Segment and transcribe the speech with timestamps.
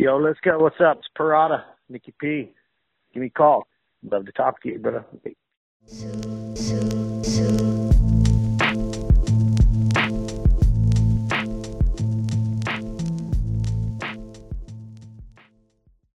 [0.00, 0.56] Yo, let's go.
[0.60, 0.98] What's up?
[0.98, 2.52] It's Perata, Nicky P.
[3.12, 3.66] Give me a call.
[4.08, 5.04] Love to talk to you, brother.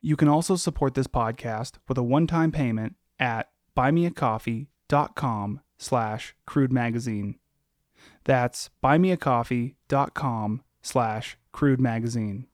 [0.00, 7.36] You can also support this podcast with a one-time payment at buymeacoffee.com slash crude magazine.
[8.24, 12.46] That's buymeacoffee.com slash crude magazine.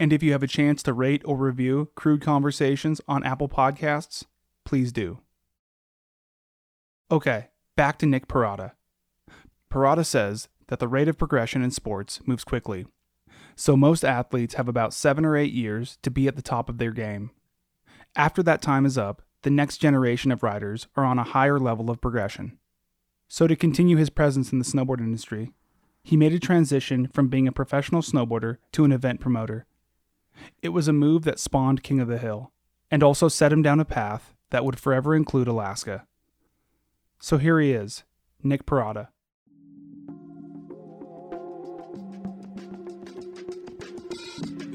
[0.00, 4.24] And if you have a chance to rate or review Crude Conversations on Apple Podcasts,
[4.64, 5.20] please do.
[7.10, 8.72] Okay, back to Nick Perata.
[9.70, 12.86] Perata says that the rate of progression in sports moves quickly,
[13.56, 16.78] so most athletes have about seven or eight years to be at the top of
[16.78, 17.30] their game.
[18.16, 21.90] After that time is up, the next generation of riders are on a higher level
[21.90, 22.58] of progression.
[23.28, 25.52] So, to continue his presence in the snowboard industry,
[26.02, 29.66] he made a transition from being a professional snowboarder to an event promoter.
[30.62, 32.52] It was a move that spawned King of the Hill,
[32.90, 36.06] and also set him down a path that would forever include Alaska.
[37.18, 38.04] So here he is,
[38.42, 39.08] Nick Perata.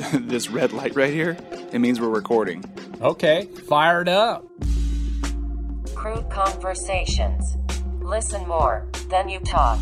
[0.13, 1.37] this red light right here,
[1.71, 2.63] it means we're recording.
[3.01, 4.45] Okay, fired up.
[5.93, 7.57] Crude conversations.
[8.01, 9.79] Listen more, then you talk.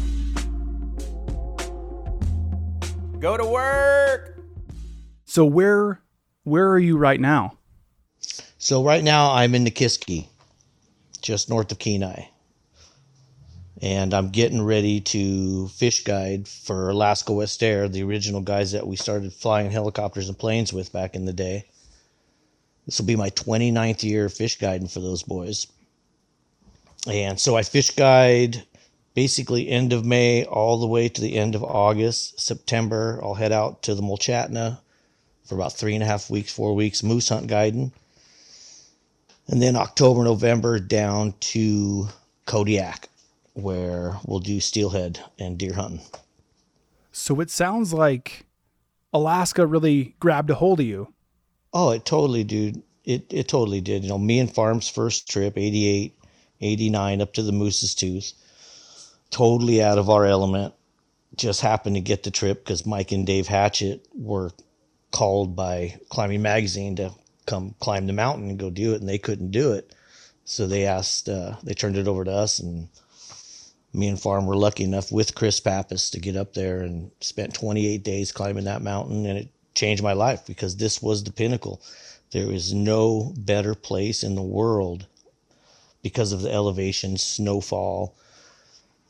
[3.20, 4.40] Go to work.
[5.26, 6.02] So where
[6.44, 7.58] where are you right now?
[8.58, 10.28] So right now I'm in Nikiski,
[11.22, 12.26] just north of Kenai.
[13.82, 18.88] And I'm getting ready to fish guide for Alaska West Air, the original guys that
[18.88, 21.66] we started flying helicopters and planes with back in the day.
[22.86, 25.68] This will be my 29th year fish guiding for those boys.
[27.08, 28.64] And so I fish guide
[29.14, 32.40] basically end of May all the way to the end of August.
[32.40, 34.80] September, I'll head out to the Mulchatna
[35.44, 37.92] for about three and a half weeks, four weeks, moose hunt guiding.
[39.48, 42.10] And then October, November down to
[42.46, 43.10] Kodiak,
[43.58, 46.02] where we'll do steelhead and deer hunting.
[47.12, 48.46] So it sounds like
[49.12, 51.12] Alaska really grabbed a hold of you.
[51.74, 52.84] Oh, it totally, dude.
[53.04, 54.04] It it totally did.
[54.04, 56.14] You know, me and Farm's first trip, 88,
[56.62, 58.34] 89, up to the Moose's Tooth,
[59.32, 60.76] totally out of our element.
[61.36, 64.52] Just happened to get the trip because Mike and Dave Hatchett were
[65.12, 67.12] called by Climbing Magazine to
[67.48, 69.96] come climb the mountain and go do it, and they couldn't do it.
[70.46, 72.90] So they asked, uh, they turned it over to us, and
[73.94, 77.54] me and Farm were lucky enough with Chris Pappas to get up there and spent
[77.54, 81.82] 28 days climbing that mountain, and it changed my life because this was the pinnacle.
[82.32, 85.08] There is no better place in the world
[86.02, 88.16] because of the elevation, snowfall,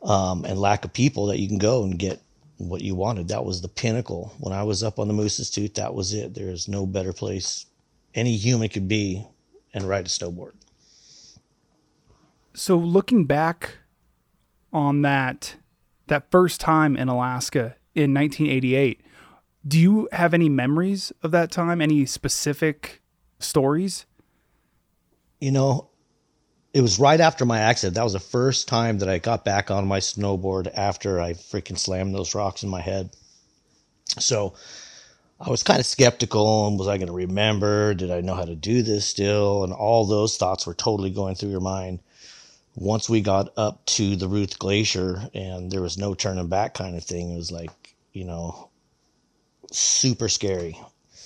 [0.03, 2.21] um, and lack of people that you can go and get
[2.57, 3.27] what you wanted.
[3.27, 4.33] That was the pinnacle.
[4.39, 6.33] When I was up on the Moose's Tooth, that was it.
[6.33, 7.65] There is no better place
[8.13, 9.27] any human could be
[9.73, 10.53] and ride a snowboard.
[12.53, 13.77] So looking back
[14.77, 15.55] on that
[16.07, 19.01] that first time in Alaska in 1988,
[19.67, 21.81] do you have any memories of that time?
[21.81, 23.01] Any specific
[23.39, 24.05] stories?
[25.39, 25.89] You know,
[26.73, 27.95] it was right after my accident.
[27.95, 31.77] That was the first time that I got back on my snowboard after I freaking
[31.77, 33.09] slammed those rocks in my head.
[34.19, 34.53] So
[35.39, 37.93] I was kind of skeptical and was I going to remember?
[37.93, 39.63] Did I know how to do this still?
[39.63, 41.99] And all those thoughts were totally going through your mind.
[42.79, 46.95] Once we got up to the Ruth Glacier and there was no turning back kind
[46.95, 48.69] of thing, it was like, you know,
[49.71, 50.79] super scary.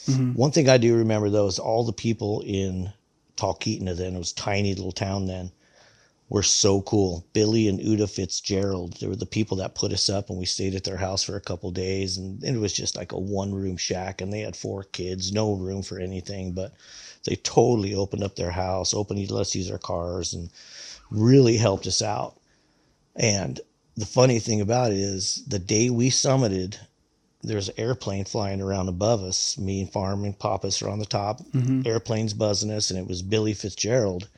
[0.07, 0.31] Mm-hmm.
[0.31, 2.93] One thing I do remember though is all the people in
[3.35, 5.51] Talkeetna then, it was tiny little town then,
[6.29, 7.25] were so cool.
[7.33, 10.73] Billy and Uda Fitzgerald, they were the people that put us up and we stayed
[10.73, 13.75] at their house for a couple days and it was just like a one room
[13.75, 16.71] shack and they had four kids, no room for anything, but
[17.25, 20.49] they totally opened up their house, opened let us use their cars and
[21.11, 22.39] really helped us out.
[23.15, 23.59] And
[23.97, 26.77] the funny thing about it is the day we summited,
[27.43, 29.57] there's an airplane flying around above us.
[29.57, 31.41] Me and Farm and Pappas are on the top.
[31.51, 31.81] Mm-hmm.
[31.85, 34.29] Airplane's buzzing us, and it was Billy Fitzgerald.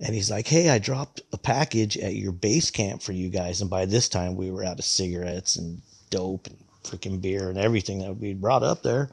[0.00, 3.60] And he's like, Hey, I dropped a package at your base camp for you guys.
[3.60, 7.58] And by this time, we were out of cigarettes and dope and freaking beer and
[7.58, 9.10] everything that we brought up there.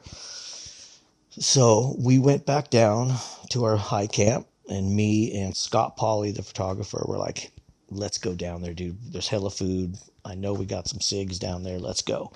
[1.30, 3.14] So we went back down
[3.50, 7.50] to our high camp, and me and Scott Polly, the photographer, were like,
[7.90, 8.98] Let's go down there, dude.
[9.12, 9.96] There's hella food.
[10.22, 11.78] I know we got some SIGs down there.
[11.78, 12.32] Let's go.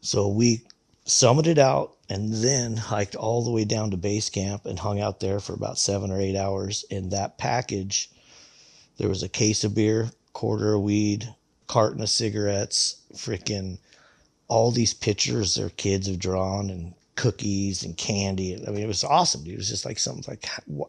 [0.00, 0.62] So we
[1.04, 5.20] summited out and then hiked all the way down to base camp and hung out
[5.20, 6.84] there for about seven or eight hours.
[6.88, 8.10] In that package,
[8.96, 11.34] there was a case of beer, quarter of weed,
[11.66, 13.78] carton of cigarettes, freaking
[14.48, 18.60] all these pictures their kids have drawn and cookies and candy.
[18.66, 19.54] I mean, it was awesome, dude.
[19.54, 20.44] It was just like something like,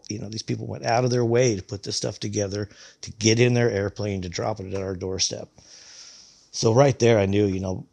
[0.09, 2.69] you know, these people went out of their way to put this stuff together,
[3.01, 5.47] to get in their airplane, to drop it at our doorstep.
[6.49, 7.85] So right there, I knew, you know,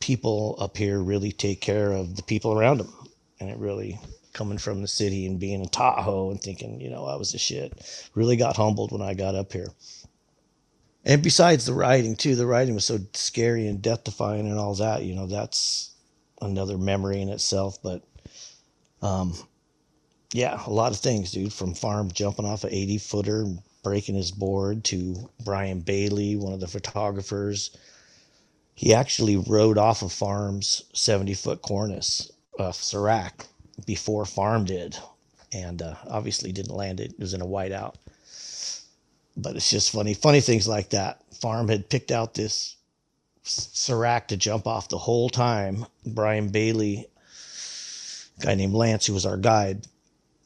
[0.00, 2.92] people up here really take care of the people around them.
[3.38, 4.00] And it really,
[4.32, 7.38] coming from the city and being in Tahoe and thinking, you know, I was a
[7.38, 9.68] shit, really got humbled when I got up here.
[11.04, 14.74] And besides the writing, too, the writing was so scary and death defying and all
[14.74, 15.92] that, you know, that's
[16.40, 17.78] another memory in itself.
[17.82, 18.02] But,
[19.02, 19.34] um,
[20.32, 23.46] yeah, a lot of things, dude, from Farm jumping off an 80 footer,
[23.82, 27.76] breaking his board to Brian Bailey, one of the photographers
[28.76, 33.46] he actually rode off of Farm's 70 foot cornice, uh, Serac,
[33.86, 34.96] before Farm did.
[35.52, 37.12] And uh, obviously didn't land it.
[37.12, 37.94] It was in a whiteout.
[39.34, 41.22] But it's just funny, funny things like that.
[41.40, 42.76] Farm had picked out this
[43.48, 45.86] Serac to jump off the whole time.
[46.04, 47.06] Brian Bailey,
[48.40, 49.86] guy named Lance, who was our guide,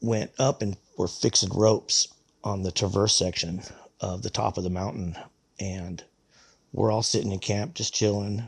[0.01, 2.07] went up and were fixing ropes
[2.43, 3.61] on the traverse section
[3.99, 5.15] of the top of the mountain.
[5.59, 6.03] And
[6.73, 8.47] we're all sitting in camp just chilling.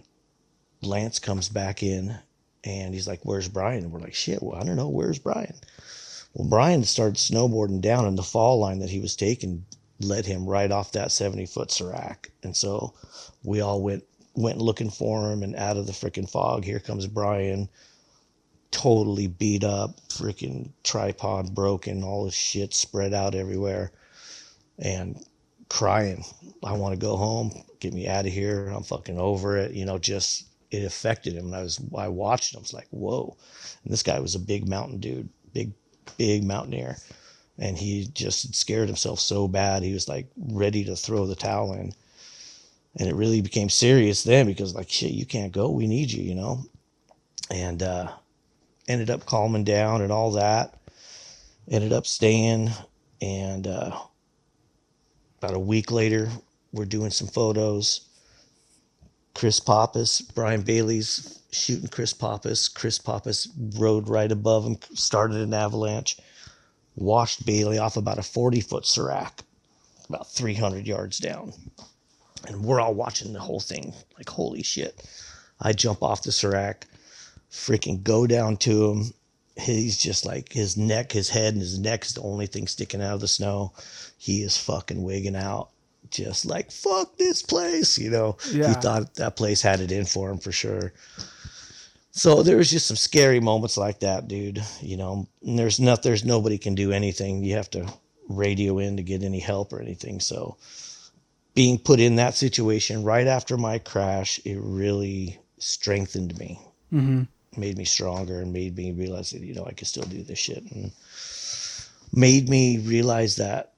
[0.82, 2.18] Lance comes back in
[2.64, 3.84] and he's like, Where's Brian?
[3.84, 4.90] And we're like, Shit, well, I don't know.
[4.90, 5.56] Where's Brian?
[6.34, 9.66] Well, Brian started snowboarding down, and the fall line that he was taking
[10.00, 12.32] led him right off that 70 foot Serac.
[12.42, 12.94] And so
[13.44, 14.04] we all went
[14.36, 17.70] went looking for him, and out of the freaking fog, here comes Brian,
[18.72, 23.92] totally beat up, freaking tripod broken, all his shit spread out everywhere.
[24.80, 25.24] And
[25.74, 26.24] crying.
[26.64, 27.52] I want to go home.
[27.80, 28.68] Get me out of here.
[28.68, 29.72] I'm fucking over it.
[29.72, 31.48] You know, just it affected him.
[31.48, 32.60] And I was I watched him.
[32.60, 33.36] I was like, whoa.
[33.84, 35.74] And this guy was a big mountain dude, big
[36.18, 36.98] big mountaineer,
[37.58, 39.84] and he just scared himself so bad.
[39.84, 41.94] He was like ready to throw the towel in.
[43.00, 45.70] And it really became serious then because like shit, you can't go.
[45.70, 46.64] We need you, you know.
[47.50, 48.12] And uh,
[48.88, 50.76] ended up calming down and all that.
[51.70, 52.72] Ended up staying
[53.22, 53.68] and.
[53.68, 53.98] Uh,
[55.44, 56.30] about a week later,
[56.72, 58.08] we're doing some photos.
[59.36, 62.70] Chris Pappas, Brian Bailey's shooting Chris Pappas.
[62.70, 66.18] Chris Pappas rode right above him, started an avalanche,
[66.96, 69.42] washed Bailey off about a 40 foot Serac,
[70.08, 71.52] about 300 yards down.
[72.48, 75.02] And we're all watching the whole thing like, holy shit.
[75.62, 76.86] I jump off the Serac,
[77.52, 79.14] freaking go down to him.
[79.56, 83.02] He's just like his neck, his head, and his neck is the only thing sticking
[83.02, 83.72] out of the snow
[84.18, 85.70] he is fucking wigging out,
[86.10, 87.98] just like fuck this place.
[87.98, 88.70] You know, yeah.
[88.70, 90.94] he thought that place had it in for him for sure.
[92.12, 94.64] So there was just some scary moments like that, dude.
[94.82, 97.44] You know, there's not there's nobody can do anything.
[97.44, 97.92] You have to
[98.30, 100.20] radio in to get any help or anything.
[100.20, 100.58] So
[101.54, 106.60] being put in that situation right after my crash, it really strengthened me,
[106.92, 107.24] mm-hmm.
[107.60, 110.40] made me stronger, and made me realize that you know I could still do this
[110.40, 110.92] shit, and
[112.14, 113.74] made me realize that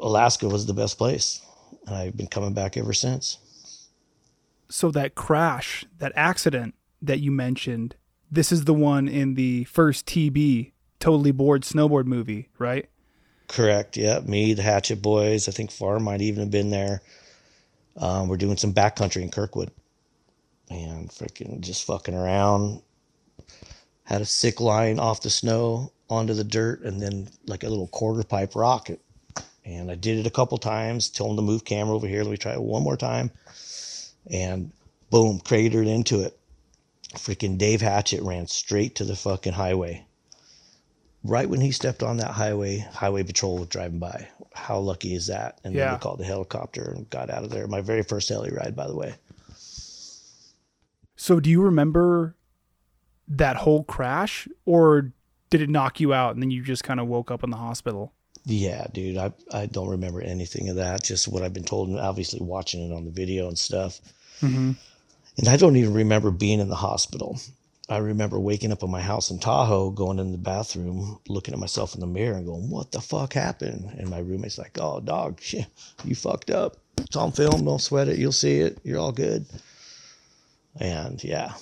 [0.00, 1.40] Alaska was the best place.
[1.86, 3.38] And I've been coming back ever since.
[4.70, 7.94] So that crash, that accident that you mentioned,
[8.30, 12.88] this is the one in the first TB Totally Board snowboard movie, right?
[13.54, 13.96] Correct.
[13.96, 15.48] Yeah, me, the Hatchett Boys.
[15.48, 17.02] I think Farm might even have been there.
[17.96, 19.70] Um, we're doing some backcountry in Kirkwood,
[20.68, 22.82] and freaking just fucking around.
[24.02, 27.86] Had a sick line off the snow onto the dirt, and then like a little
[27.86, 29.00] quarter pipe rocket.
[29.64, 31.08] And I did it a couple times.
[31.08, 32.24] Told him to move camera over here.
[32.24, 33.30] Let me try it one more time.
[34.28, 34.72] And
[35.10, 36.36] boom, cratered into it.
[37.12, 40.04] Freaking Dave Hatchett ran straight to the fucking highway
[41.24, 44.28] right when he stepped on that highway, highway patrol was driving by.
[44.54, 45.58] How lucky is that?
[45.64, 45.86] And Yeah.
[45.86, 47.66] then they called the helicopter and got out of there.
[47.66, 49.14] My very first heli ride, by the way.
[51.16, 52.34] So do you remember
[53.28, 55.12] that whole crash or
[55.50, 57.56] did it knock you out and then you just kind of woke up in the
[57.56, 58.12] hospital?
[58.44, 61.02] Yeah, dude, I I don't remember anything of that.
[61.02, 64.00] Just what I've been told, and obviously watching it on the video and stuff.
[64.42, 64.72] Mm-hmm.
[65.38, 67.38] And I don't even remember being in the hospital.
[67.88, 71.60] I remember waking up in my house in Tahoe, going in the bathroom, looking at
[71.60, 73.94] myself in the mirror and going, What the fuck happened?
[73.98, 75.66] And my roommate's like, Oh, dog, shit,
[76.04, 76.78] you fucked up.
[76.98, 77.64] It's on film.
[77.64, 78.18] Don't sweat it.
[78.18, 78.78] You'll see it.
[78.84, 79.44] You're all good.
[80.80, 81.52] And yeah,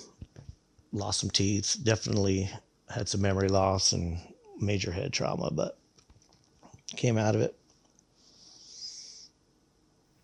[0.92, 1.76] lost some teeth.
[1.82, 2.50] Definitely
[2.88, 4.18] had some memory loss and
[4.60, 5.76] major head trauma, but
[6.96, 7.56] came out of it.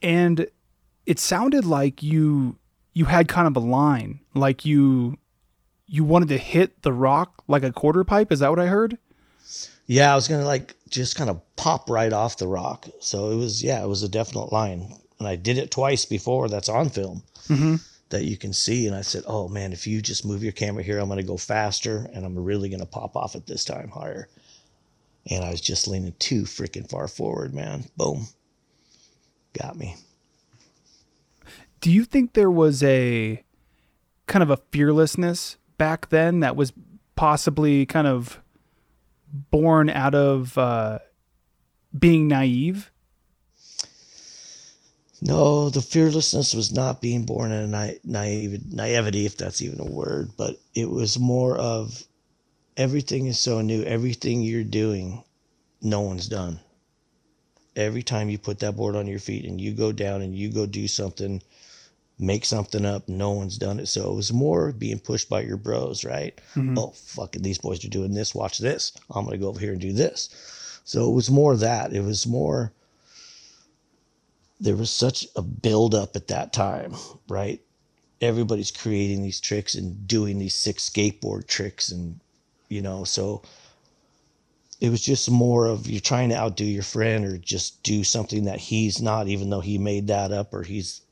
[0.00, 0.46] And
[1.06, 2.56] it sounded like you
[2.92, 5.18] you had kind of a line, like you
[5.88, 8.30] you wanted to hit the rock like a quarter pipe.
[8.30, 8.98] Is that what I heard?
[9.86, 12.86] Yeah, I was gonna like just kind of pop right off the rock.
[13.00, 16.48] So it was yeah, it was a definite line, and I did it twice before.
[16.48, 17.76] That's on film Mm-hmm.
[18.10, 18.86] that you can see.
[18.86, 21.38] And I said, oh man, if you just move your camera here, I'm gonna go
[21.38, 24.28] faster, and I'm really gonna pop off at this time higher.
[25.30, 27.84] And I was just leaning too freaking far forward, man.
[27.96, 28.26] Boom,
[29.58, 29.96] got me.
[31.80, 33.42] Do you think there was a
[34.26, 36.72] kind of a fearlessness back then that was
[37.16, 38.40] possibly kind of
[39.50, 40.98] born out of uh,
[41.98, 42.90] being naive?
[45.20, 49.80] No, the fearlessness was not being born in a na- naive naivety, if that's even
[49.80, 52.04] a word, but it was more of
[52.76, 53.82] everything is so new.
[53.82, 55.24] Everything you're doing,
[55.82, 56.60] no one's done.
[57.74, 60.50] Every time you put that board on your feet and you go down and you
[60.50, 61.42] go do something,
[62.18, 63.86] make something up, no one's done it.
[63.86, 66.38] So it was more being pushed by your bros, right?
[66.54, 66.78] Mm-hmm.
[66.78, 68.34] Oh, fuck it, these boys are doing this.
[68.34, 68.92] Watch this.
[69.10, 70.80] I'm going to go over here and do this.
[70.84, 71.92] So it was more that.
[71.92, 72.72] It was more
[74.60, 76.94] there was such a buildup at that time,
[77.28, 77.60] right?
[78.20, 82.18] Everybody's creating these tricks and doing these six skateboard tricks, and
[82.68, 83.42] you know, so
[84.80, 88.44] it was just more of you're trying to outdo your friend or just do something
[88.44, 91.02] that he's not, even though he made that up or he's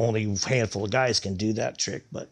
[0.00, 2.04] only a handful of guys can do that trick.
[2.10, 2.30] But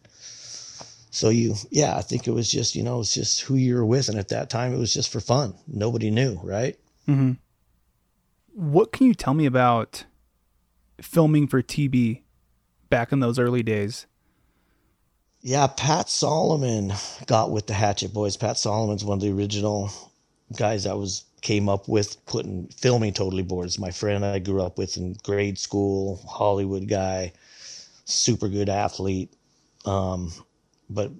[1.11, 3.85] so you, yeah, I think it was just, you know, it's just who you were
[3.85, 4.09] with.
[4.09, 5.53] And at that time, it was just for fun.
[5.67, 6.77] Nobody knew, right?
[7.07, 7.33] Mm-hmm.
[8.53, 10.05] What can you tell me about
[11.01, 12.21] filming for TB
[12.89, 14.05] back in those early days?
[15.41, 16.93] Yeah, Pat Solomon
[17.25, 18.35] got with the Hatchett Boys.
[18.35, 19.89] Pat Solomon's one of the original
[20.57, 23.79] guys that was came up with putting filming totally boards.
[23.79, 27.31] My friend I grew up with in grade school, Hollywood guy,
[28.09, 29.33] super good athlete,
[29.85, 30.31] um,
[30.89, 31.11] but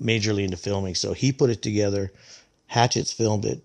[0.00, 0.94] majorly into filming.
[0.94, 2.12] So he put it together.
[2.66, 3.62] Hatchett's filmed it.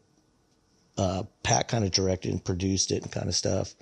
[0.98, 3.74] Uh, Pat kind of directed and produced it and kind of stuff.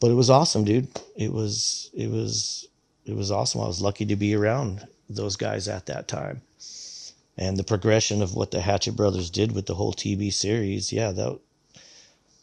[0.00, 0.88] But it was awesome, dude.
[1.16, 2.68] It was it was
[3.04, 3.60] it was awesome.
[3.60, 6.42] I was lucky to be around those guys at that time.
[7.36, 11.12] And the progression of what the Hatchet Brothers did with the whole TV series, yeah,
[11.12, 11.38] that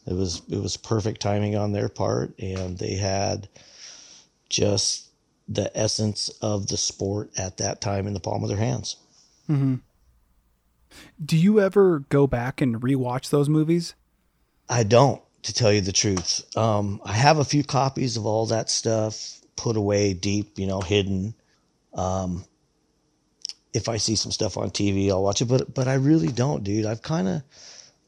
[0.06, 3.48] it was it was perfect timing on their part, and they had
[4.48, 5.05] just
[5.48, 8.96] the essence of the sport at that time in the palm of their hands.
[9.48, 9.76] Mm-hmm.
[11.24, 13.94] Do you ever go back and rewatch those movies?
[14.68, 16.44] I don't, to tell you the truth.
[16.56, 20.80] Um, I have a few copies of all that stuff put away deep, you know,
[20.80, 21.34] hidden.
[21.94, 22.44] Um,
[23.72, 26.64] if I see some stuff on TV, I'll watch it, but but I really don't,
[26.64, 26.86] dude.
[26.86, 27.42] I've kind of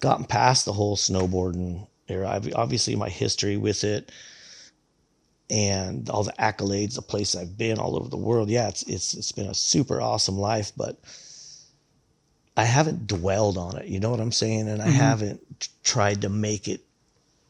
[0.01, 2.29] gotten past the whole snowboarding era.
[2.29, 4.11] I've obviously my history with it
[5.51, 8.51] and all the accolades, the place I've been all over the world.
[8.51, 10.99] Yeah, it's it's it's been a super awesome life, but
[12.57, 13.87] I haven't dwelled on it.
[13.87, 14.69] You know what I'm saying?
[14.69, 16.81] And I haven't tried to make it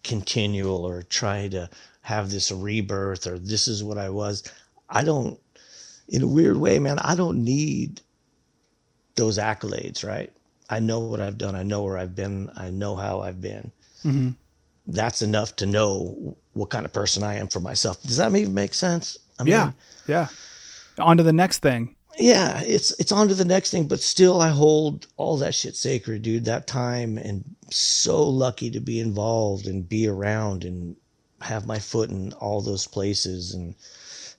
[0.04, 1.70] continual or try to
[2.02, 4.44] have this rebirth or this is what I was.
[4.88, 5.40] I don't,
[6.08, 8.02] in a weird way, man, I don't need
[9.16, 10.30] those accolades, right?
[10.70, 11.54] I know what I've done.
[11.54, 12.50] I know where I've been.
[12.56, 13.72] I know how I've been.
[14.04, 14.30] Mm-hmm.
[14.86, 18.02] That's enough to know what kind of person I am for myself.
[18.02, 19.16] Does that even make sense?
[19.38, 19.72] I yeah,
[20.06, 20.28] yeah.
[20.98, 21.94] On to the next thing.
[22.18, 25.76] yeah, it's it's on to the next thing, but still I hold all that shit
[25.76, 26.44] sacred, dude.
[26.44, 30.96] That time and so lucky to be involved and be around and
[31.40, 33.74] have my foot in all those places and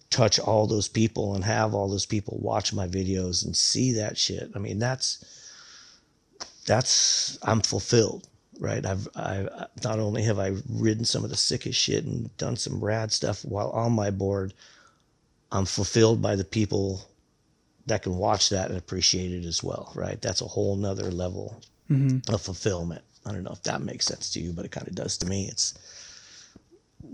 [0.09, 4.17] touch all those people and have all those people watch my videos and see that
[4.17, 4.51] shit.
[4.55, 5.23] I mean, that's
[6.65, 8.27] that's I'm fulfilled,
[8.59, 8.85] right?
[8.85, 9.47] I've I
[9.83, 13.43] not only have I ridden some of the sickest shit and done some rad stuff
[13.45, 14.53] while on my board,
[15.51, 17.01] I'm fulfilled by the people
[17.87, 20.21] that can watch that and appreciate it as well, right?
[20.21, 21.61] That's a whole nother level
[21.91, 22.33] Mm-hmm.
[22.33, 23.03] of fulfillment.
[23.25, 25.27] I don't know if that makes sense to you, but it kind of does to
[25.27, 25.47] me.
[25.49, 25.73] It's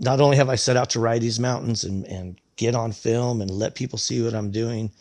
[0.00, 3.40] not only have I set out to ride these mountains and, and get on film
[3.42, 4.92] and let people see what I'm doing,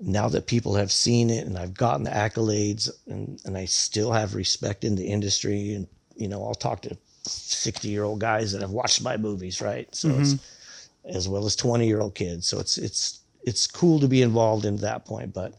[0.00, 4.12] now that people have seen it and I've gotten the accolades and, and I still
[4.12, 8.52] have respect in the industry and you know, I'll talk to 60 year old guys
[8.52, 9.92] that have watched my movies, right?
[9.94, 11.16] So it's mm-hmm.
[11.16, 12.46] as well as 20 year old kids.
[12.46, 15.54] So it's it's it's cool to be involved in that point, but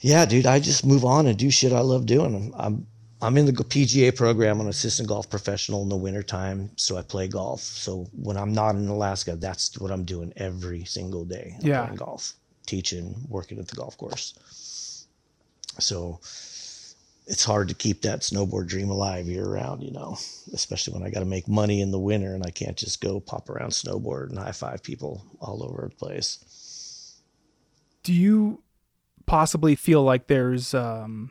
[0.00, 2.34] yeah, dude, I just move on and do shit I love doing.
[2.34, 2.86] I'm I'm,
[3.20, 4.60] I'm in the PGA program.
[4.60, 7.60] I'm an assistant golf professional in the wintertime, so I play golf.
[7.60, 11.56] So when I'm not in Alaska, that's what I'm doing every single day.
[11.60, 11.82] I'm Yeah.
[11.82, 12.34] playing golf,
[12.68, 15.06] teaching, working at the golf course.
[15.80, 16.20] So
[17.28, 20.16] it's hard to keep that snowboard dream alive year round, you know,
[20.52, 23.20] especially when I got to make money in the winter and I can't just go
[23.20, 27.18] pop around snowboard and high five people all over the place.
[28.02, 28.62] Do you
[29.26, 31.30] possibly feel like there's um,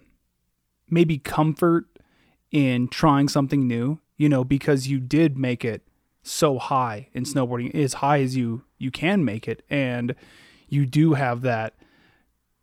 [0.89, 1.86] maybe comfort
[2.51, 4.00] in trying something new?
[4.17, 5.82] You know, because you did make it
[6.22, 10.13] so high in snowboarding, as high as you you can make it, and
[10.67, 11.74] you do have that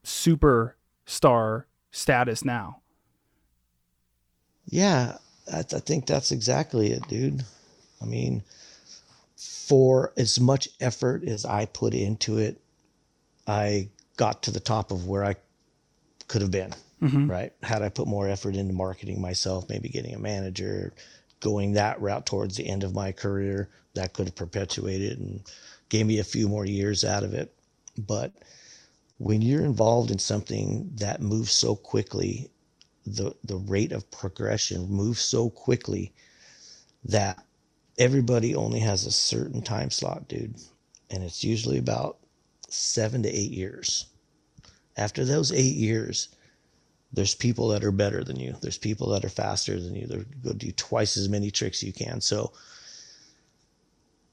[0.04, 2.80] superstar status now.
[4.66, 5.18] Yeah,
[5.52, 7.44] I, I think that's exactly it, dude.
[8.02, 8.42] I mean,
[9.36, 12.60] for as much effort as I put into it,
[13.46, 15.36] I got to the top of where I
[16.28, 17.30] could have been, mm-hmm.
[17.30, 17.52] right?
[17.62, 20.92] Had I put more effort into marketing myself, maybe getting a manager,
[21.40, 25.42] going that route towards the end of my career, that could have perpetuated and
[25.88, 27.52] gave me a few more years out of it.
[27.98, 28.32] But
[29.18, 32.50] when you're involved in something that moves so quickly
[33.06, 36.12] the the rate of progression moves so quickly
[37.04, 37.44] that
[37.98, 40.56] everybody only has a certain time slot, dude.
[41.10, 42.18] And it's usually about
[42.68, 44.06] seven to eight years.
[44.96, 46.28] After those eight years,
[47.12, 48.56] there's people that are better than you.
[48.60, 50.06] There's people that are faster than you.
[50.06, 52.20] They're going to do twice as many tricks you can.
[52.20, 52.52] So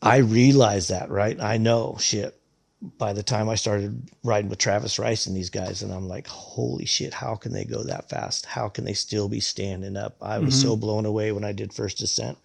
[0.02, 1.39] I realize that, right?
[1.39, 2.40] I know shit
[2.82, 6.28] by the time I started riding with Travis Rice and these guys, and I'm like,
[6.28, 8.46] holy shit, how can they go that fast?
[8.46, 10.15] How can they still be standing up?
[10.22, 10.82] I was so mm-hmm.
[10.82, 12.38] blown away when I did first descent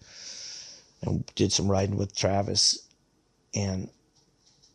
[1.01, 2.87] and did some riding with Travis,
[3.55, 3.89] and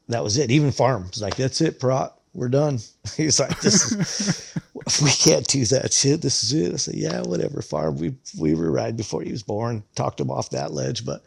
[0.08, 0.50] that was it.
[0.50, 2.78] Even Farm was like, that's it, Prot, we're done.
[3.16, 4.58] He's like, this is,
[5.02, 6.22] we can't do that shit.
[6.22, 6.72] This is it.
[6.72, 7.98] I said, yeah, whatever, Farm.
[7.98, 9.84] We we were riding before he was born.
[9.94, 11.22] Talked him off that ledge, but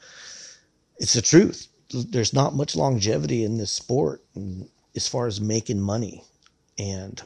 [0.97, 1.67] it's the truth.
[1.91, 4.23] There's not much longevity in this sport
[4.95, 6.23] as far as making money.
[6.77, 7.21] And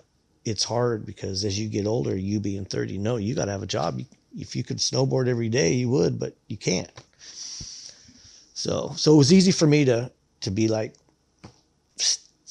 [0.45, 3.63] it's hard because as you get older, you being 30, no, you got to have
[3.63, 4.02] a job.
[4.38, 6.91] If you could snowboard every day, you would, but you can't.
[8.54, 10.93] So, so it was easy for me to, to be like,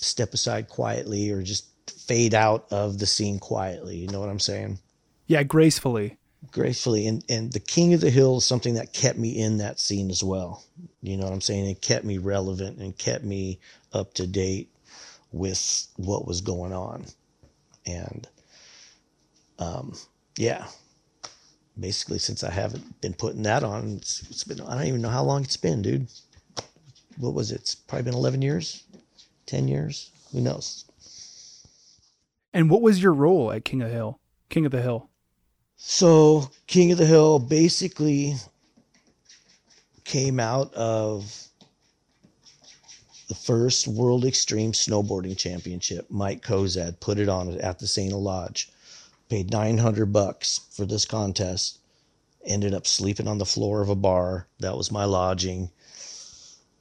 [0.00, 3.96] step aside quietly or just fade out of the scene quietly.
[3.96, 4.78] You know what I'm saying?
[5.26, 6.16] Yeah, gracefully.
[6.50, 9.80] Gracefully and and the king of the hill is something that kept me in that
[9.80, 10.64] scene as well.
[11.02, 11.66] You know what i'm saying?
[11.66, 13.58] It kept me relevant and kept me
[13.92, 14.70] up to date
[15.32, 17.04] with what was going on.
[17.86, 18.26] And
[19.58, 19.94] um
[20.36, 20.66] yeah
[21.80, 25.08] basically since i haven't been putting that on it's, it's been i don't even know
[25.08, 26.08] how long it's been dude.
[27.18, 27.56] What was it?
[27.60, 28.84] It's probably been 11 years?
[29.46, 30.10] 10 years?
[30.32, 30.84] Who knows?
[32.54, 34.20] And what was your role at King of Hill?
[34.48, 35.10] King of the Hill.
[35.80, 38.34] So, King of the Hill basically
[40.02, 41.48] came out of
[43.28, 46.06] the first World Extreme Snowboarding Championship.
[46.10, 48.12] Mike Cozad put it on at the St.
[48.12, 48.70] Lodge.
[49.28, 51.78] Paid 900 bucks for this contest.
[52.44, 54.48] Ended up sleeping on the floor of a bar.
[54.58, 55.70] That was my lodging.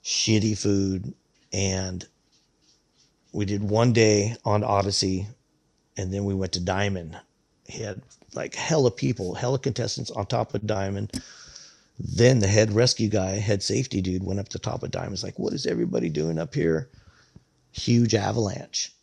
[0.03, 1.13] Shitty food.
[1.53, 2.03] And
[3.31, 5.27] we did one day on Odyssey.
[5.95, 7.15] And then we went to Diamond.
[7.67, 8.01] He had
[8.37, 11.21] like hella people, hella contestants on top of Diamond.
[11.99, 15.13] Then the head rescue guy, head safety dude, went up to top of Diamond.
[15.13, 16.89] He's like, "What is everybody doing up here?"
[17.71, 18.93] Huge avalanche,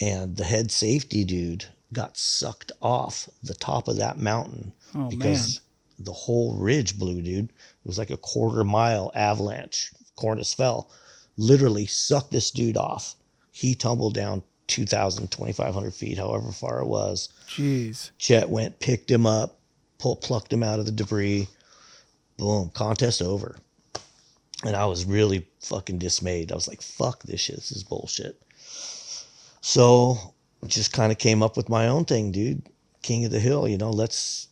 [0.00, 5.60] and the head safety dude got sucked off the top of that mountain Oh, because
[5.98, 7.46] the whole ridge blew, dude.
[7.46, 7.52] It
[7.84, 9.92] was like a quarter mile avalanche.
[10.16, 10.90] Cornice fell,
[11.36, 13.16] literally sucked this dude off.
[13.50, 17.30] He tumbled down 2,000, 2,500 feet, however far it was.
[17.48, 18.10] Jeez.
[18.18, 19.58] Chet went, picked him up,
[19.98, 21.48] pull, plucked him out of the debris.
[22.36, 23.56] Boom, contest over.
[24.64, 26.52] And I was really fucking dismayed.
[26.52, 27.56] I was like, fuck this shit.
[27.56, 28.40] This is bullshit.
[29.60, 30.34] So
[30.66, 32.62] just kind of came up with my own thing, dude.
[33.02, 34.48] King of the Hill, you know, let's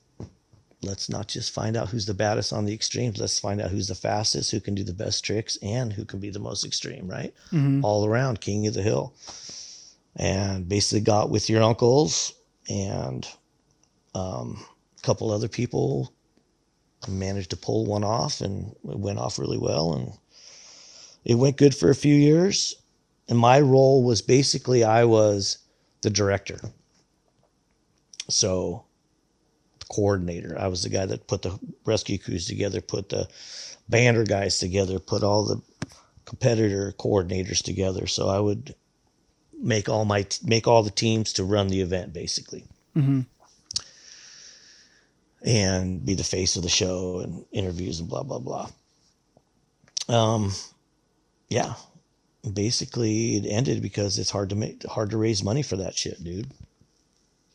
[0.82, 3.18] let's not just find out who's the baddest on the extremes.
[3.18, 6.20] Let's find out who's the fastest, who can do the best tricks, and who can
[6.20, 7.34] be the most extreme, right?
[7.50, 7.84] Mm-hmm.
[7.84, 9.14] All around King of the Hill.
[10.16, 12.34] And basically got with your uncles
[12.68, 13.28] and
[14.14, 14.64] um,
[14.98, 16.12] a couple other people
[17.06, 20.12] managed to pull one off and it went off really well and
[21.24, 22.76] it went good for a few years.
[23.28, 25.58] And my role was basically i was
[26.02, 26.60] the director.
[28.28, 28.84] So
[29.88, 30.58] coordinator.
[30.58, 33.28] I was the guy that put the rescue crews together put the
[33.88, 35.60] banner guys together put all the
[36.24, 38.06] competitor coordinators together.
[38.06, 38.74] So i would
[39.60, 42.64] make all my make all the teams to run the event basically
[45.42, 48.68] and be the face of the show and interviews and blah blah blah.
[50.08, 50.52] Um,
[51.48, 51.74] yeah,
[52.52, 56.22] basically it ended because it's hard to make hard to raise money for that shit,
[56.22, 56.50] dude.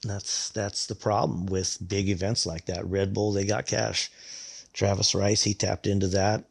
[0.04, 2.86] That's that's the problem with big events like that.
[2.86, 4.12] Red Bull, they got cash.
[4.74, 6.46] Travis Rice, he tapped into that.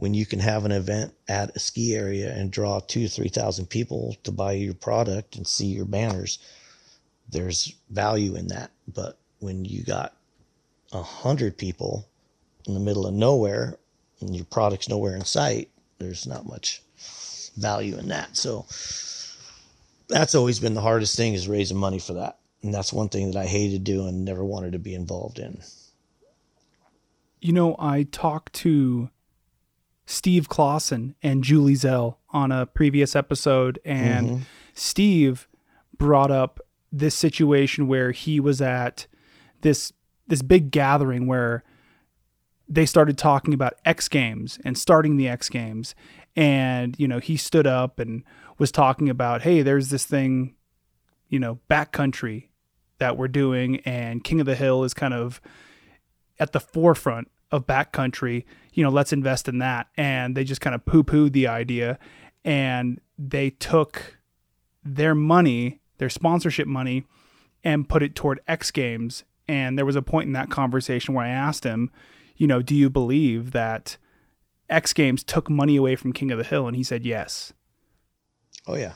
[0.00, 3.66] When you can have an event at a ski area and draw two, three thousand
[3.66, 6.38] people to buy your product and see your banners,
[7.28, 8.70] there's value in that.
[8.88, 10.16] But when you got
[10.90, 12.08] a hundred people
[12.66, 13.76] in the middle of nowhere
[14.22, 16.82] and your product's nowhere in sight, there's not much
[17.58, 18.38] value in that.
[18.38, 18.64] So
[20.08, 22.38] that's always been the hardest thing is raising money for that.
[22.62, 25.60] And that's one thing that I hated doing, never wanted to be involved in.
[27.42, 29.10] You know, I talked to
[30.10, 34.42] Steve Clausen and Julie Zell on a previous episode, and mm-hmm.
[34.74, 35.46] Steve
[35.96, 36.58] brought up
[36.90, 39.06] this situation where he was at
[39.60, 39.92] this
[40.26, 41.62] this big gathering where
[42.68, 45.94] they started talking about X Games and starting the X Games,
[46.34, 48.24] and you know he stood up and
[48.58, 50.56] was talking about, hey, there's this thing,
[51.28, 52.48] you know, backcountry
[52.98, 55.40] that we're doing, and King of the Hill is kind of
[56.40, 59.88] at the forefront of backcountry, you know, let's invest in that.
[59.96, 61.98] And they just kind of poo pooed the idea
[62.44, 64.18] and they took
[64.84, 67.04] their money, their sponsorship money,
[67.62, 69.24] and put it toward X Games.
[69.46, 71.90] And there was a point in that conversation where I asked him,
[72.36, 73.96] you know, do you believe that
[74.68, 76.66] X Games took money away from King of the Hill?
[76.66, 77.52] And he said yes.
[78.66, 78.92] Oh yeah,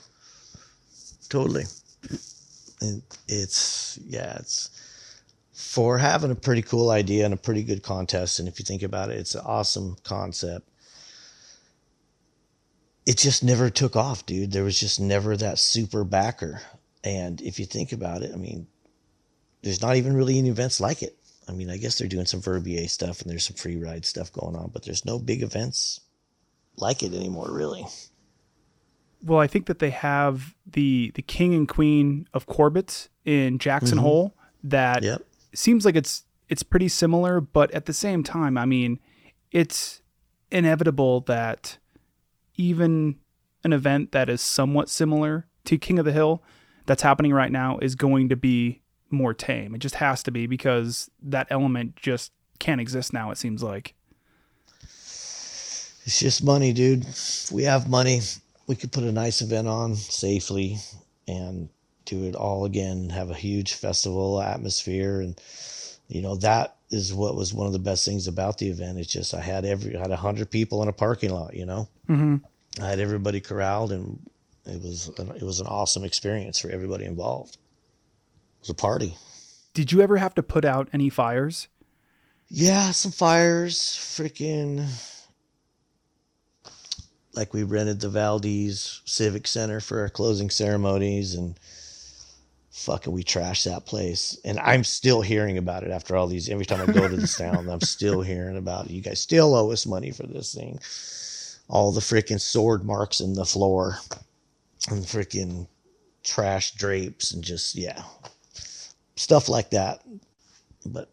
[1.29, 1.65] totally.
[2.81, 4.71] And it's yeah, it's
[5.55, 8.41] for having a pretty cool idea and a pretty good contest.
[8.41, 10.69] And if you think about it, it's an awesome concept.
[13.07, 14.51] It just never took off, dude.
[14.51, 16.61] There was just never that super backer.
[17.05, 18.67] And if you think about it, I mean,
[19.63, 21.17] there's not even really any events like it.
[21.49, 24.33] I mean, I guess they're doing some Verbier stuff and there's some free ride stuff
[24.33, 26.01] going on, but there's no big events
[26.77, 27.87] like it anymore, really.
[29.23, 33.99] Well, I think that they have the the king and queen of Corbett's in Jackson
[33.99, 34.07] mm-hmm.
[34.07, 35.23] Hole that Yep.
[35.55, 38.99] Seems like it's it's pretty similar, but at the same time, I mean,
[39.51, 40.03] it's
[40.51, 41.79] inevitable that
[42.57, 43.17] even
[43.65, 46.43] an event that is somewhat similar to King of the Hill
[46.87, 49.75] that's happening right now is going to be more tame.
[49.75, 53.95] It just has to be because that element just can't exist now, it seems like.
[54.83, 57.07] It's just money, dude.
[57.51, 58.21] We have money,
[58.67, 60.77] we could put a nice event on safely
[61.27, 61.71] and
[62.05, 65.21] do it all again, have a huge festival atmosphere.
[65.21, 65.41] And,
[66.09, 68.99] you know, that is what was one of the best things about the event.
[68.99, 71.67] It's just I had every, I had a hundred people in a parking lot, you
[71.67, 72.37] know, Mm-hmm.
[72.83, 74.19] I had everybody corralled and
[74.67, 77.55] it was, an, it was an awesome experience for everybody involved.
[77.55, 79.17] It was a party.
[79.73, 81.69] Did you ever have to put out any fires?
[82.49, 84.87] Yeah, some fires, freaking.
[87.35, 91.59] Like we rented the Valdez Civic Center for our closing ceremonies, and
[92.75, 94.37] fucking we trashed that place.
[94.45, 96.49] And I'm still hearing about it after all these.
[96.49, 98.91] Every time I go to this town, I'm still hearing about it.
[98.91, 100.81] You guys still owe us money for this thing.
[101.69, 103.99] All the freaking sword marks in the floor,
[104.91, 105.67] and freaking
[106.23, 108.03] trash drapes, and just yeah,
[109.15, 110.03] stuff like that.
[110.85, 111.09] But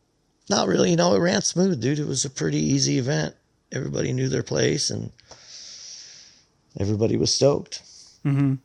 [0.50, 0.90] not really.
[0.90, 2.00] You know, it ran smooth, dude.
[2.00, 3.36] It was a pretty easy event.
[3.72, 5.12] Everybody knew their place and
[6.78, 7.82] everybody was stoked.
[8.26, 8.56] Mm-hmm.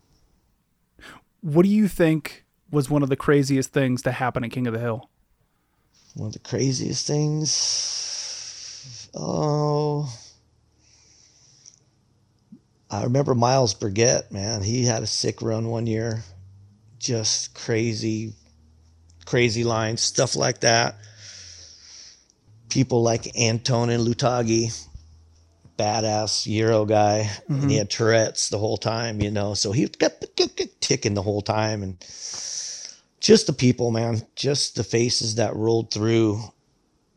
[1.42, 4.72] What do you think was one of the craziest things to happen at King of
[4.72, 5.08] the Hill?
[6.14, 9.08] One of the craziest things.
[9.14, 10.12] Oh.
[12.90, 14.62] I remember Miles Burgett, man.
[14.62, 16.22] He had a sick run one year.
[16.98, 18.32] Just crazy,
[19.24, 20.96] crazy lines, stuff like that.
[22.68, 24.86] People like Antonin Lutagi,
[25.76, 27.62] badass Euro guy, mm-hmm.
[27.62, 29.54] and he had Tourette's the whole time, you know.
[29.54, 31.98] So he ticking the whole time, and
[33.20, 36.40] just the people, man, just the faces that rolled through,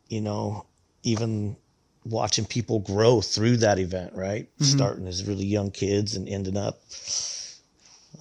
[0.07, 0.65] you know,
[1.03, 1.55] even
[2.05, 4.45] watching people grow through that event, right?
[4.55, 4.63] Mm-hmm.
[4.63, 6.81] Starting as really young kids and ending up,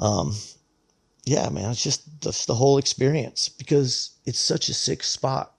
[0.00, 0.34] um,
[1.24, 5.54] yeah, man, it's just the, the whole experience because it's such a sick spot.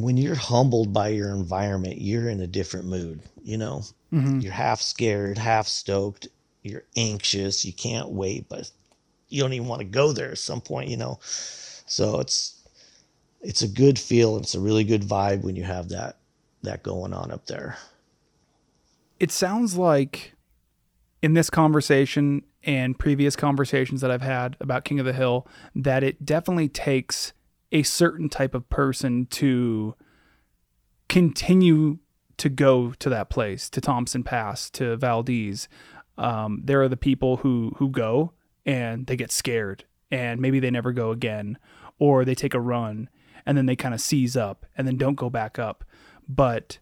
[0.00, 3.82] When you're humbled by your environment, you're in a different mood, you know?
[4.12, 4.40] Mm-hmm.
[4.40, 6.28] You're half scared, half stoked,
[6.62, 8.70] you're anxious, you can't wait, but
[9.28, 11.18] you don't even want to go there at some point, you know.
[11.22, 12.54] So it's
[13.40, 14.36] it's a good feel.
[14.36, 16.16] It's a really good vibe when you have that
[16.62, 17.76] that going on up there.
[19.20, 20.34] It sounds like
[21.22, 26.02] in this conversation and previous conversations that I've had about King of the Hill that
[26.02, 27.32] it definitely takes
[27.72, 29.94] a certain type of person to
[31.08, 31.98] continue
[32.36, 35.68] to go to that place, to Thompson Pass, to Valdez.
[36.16, 38.32] Um, there are the people who who go
[38.66, 41.58] and they get scared and maybe they never go again
[41.98, 43.08] or they take a run
[43.46, 45.84] and then they kind of seize up and then don't go back up
[46.28, 46.78] but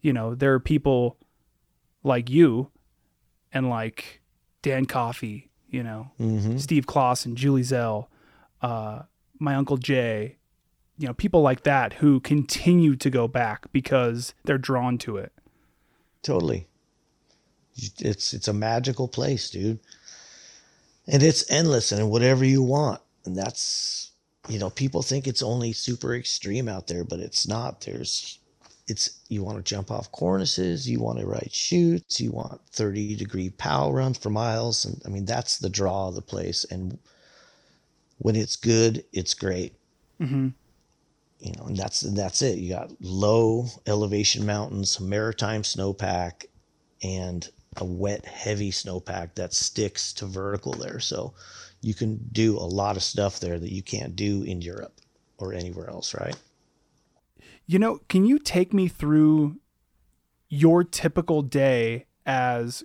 [0.00, 1.18] you know there are people
[2.04, 2.70] like you
[3.52, 4.20] and like
[4.62, 6.58] Dan Coffey, you know, mm-hmm.
[6.58, 8.10] Steve Clausen, Julie Zell,
[8.62, 9.02] uh,
[9.38, 10.36] my uncle Jay,
[10.98, 15.32] you know, people like that who continue to go back because they're drawn to it.
[16.22, 16.66] Totally.
[17.76, 19.78] It's it's a magical place, dude
[21.08, 23.00] and it's endless and whatever you want.
[23.24, 24.12] And that's,
[24.48, 27.80] you know, people think it's only super extreme out there, but it's not.
[27.80, 28.38] There's,
[28.86, 33.16] it's, you want to jump off cornices, you want to ride chutes, you want 30
[33.16, 34.84] degree POW runs for miles.
[34.84, 36.64] And I mean, that's the draw of the place.
[36.70, 36.98] And
[38.18, 39.74] when it's good, it's great.
[40.20, 40.48] Mm-hmm.
[41.40, 42.58] You know, and that's, that's it.
[42.58, 46.46] You got low elevation mountains, maritime snowpack,
[47.02, 50.98] and a wet, heavy snowpack that sticks to vertical there.
[50.98, 51.34] So
[51.80, 55.00] you can do a lot of stuff there that you can't do in Europe
[55.38, 56.36] or anywhere else, right?
[57.66, 59.60] You know, can you take me through
[60.48, 62.82] your typical day as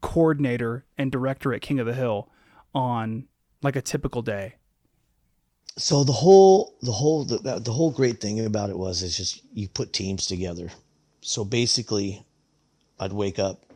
[0.00, 2.28] coordinator and director at King of the Hill
[2.74, 3.26] on
[3.62, 4.54] like a typical day?
[5.78, 9.42] So the whole the whole the, the whole great thing about it was is just
[9.52, 10.70] you put teams together.
[11.20, 12.24] So basically
[12.98, 13.66] I'd wake up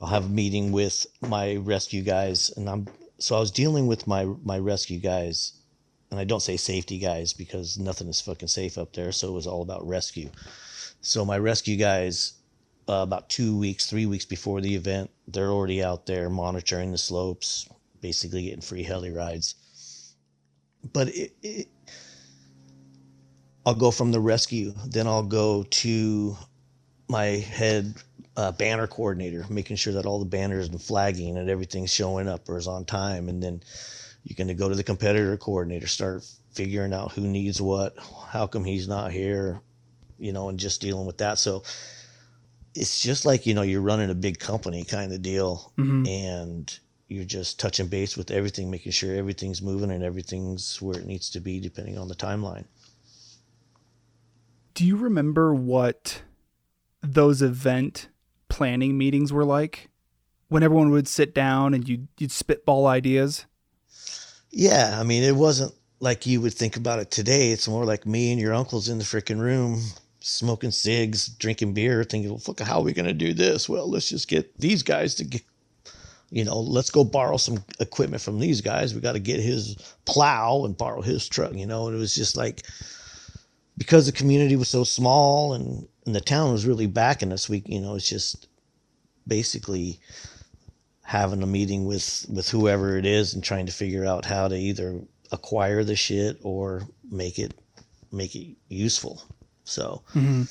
[0.00, 2.86] I'll have a meeting with my rescue guys, and I'm
[3.18, 5.52] so I was dealing with my my rescue guys,
[6.10, 9.10] and I don't say safety guys because nothing is fucking safe up there.
[9.12, 10.30] So it was all about rescue.
[11.00, 12.34] So my rescue guys,
[12.88, 16.98] uh, about two weeks, three weeks before the event, they're already out there monitoring the
[16.98, 17.66] slopes,
[18.06, 19.56] basically getting free heli rides.
[20.92, 21.66] But it, it,
[23.64, 26.36] I'll go from the rescue, then I'll go to
[27.08, 27.94] my head
[28.36, 32.48] uh, banner coordinator, making sure that all the banners and flagging and everything's showing up
[32.48, 33.28] or is on time.
[33.28, 33.60] And then
[34.22, 37.96] you're going to go to the competitor coordinator, start figuring out who needs what,
[38.28, 39.60] how come he's not here,
[40.16, 41.38] you know, and just dealing with that.
[41.38, 41.64] So
[42.72, 46.06] it's just like, you know, you're running a big company kind of deal mm-hmm.
[46.06, 51.06] and you're just touching base with everything, making sure everything's moving and everything's where it
[51.06, 52.64] needs to be depending on the timeline.
[54.74, 56.22] Do you remember what
[57.02, 58.08] those event
[58.48, 59.88] planning meetings were like
[60.48, 63.46] when everyone would sit down and you'd, you'd spitball ideas?
[64.50, 64.96] Yeah.
[64.98, 67.52] I mean, it wasn't like you would think about it today.
[67.52, 69.80] It's more like me and your uncles in the freaking room
[70.26, 73.68] smoking cigs, drinking beer, thinking, well, fuck, how are we going to do this?
[73.68, 75.42] Well, let's just get these guys to get,
[76.30, 78.94] you know, let's go borrow some equipment from these guys.
[78.94, 82.14] We got to get his plow and borrow his truck, you know, and it was
[82.14, 82.62] just like,
[83.78, 87.48] because the community was so small and and the town was really backing us.
[87.48, 88.48] We, you know, it's just
[89.26, 89.98] basically
[91.02, 94.56] having a meeting with with whoever it is and trying to figure out how to
[94.56, 95.00] either
[95.32, 97.54] acquire the shit or make it
[98.12, 99.22] make it useful.
[99.64, 100.42] So, mm-hmm.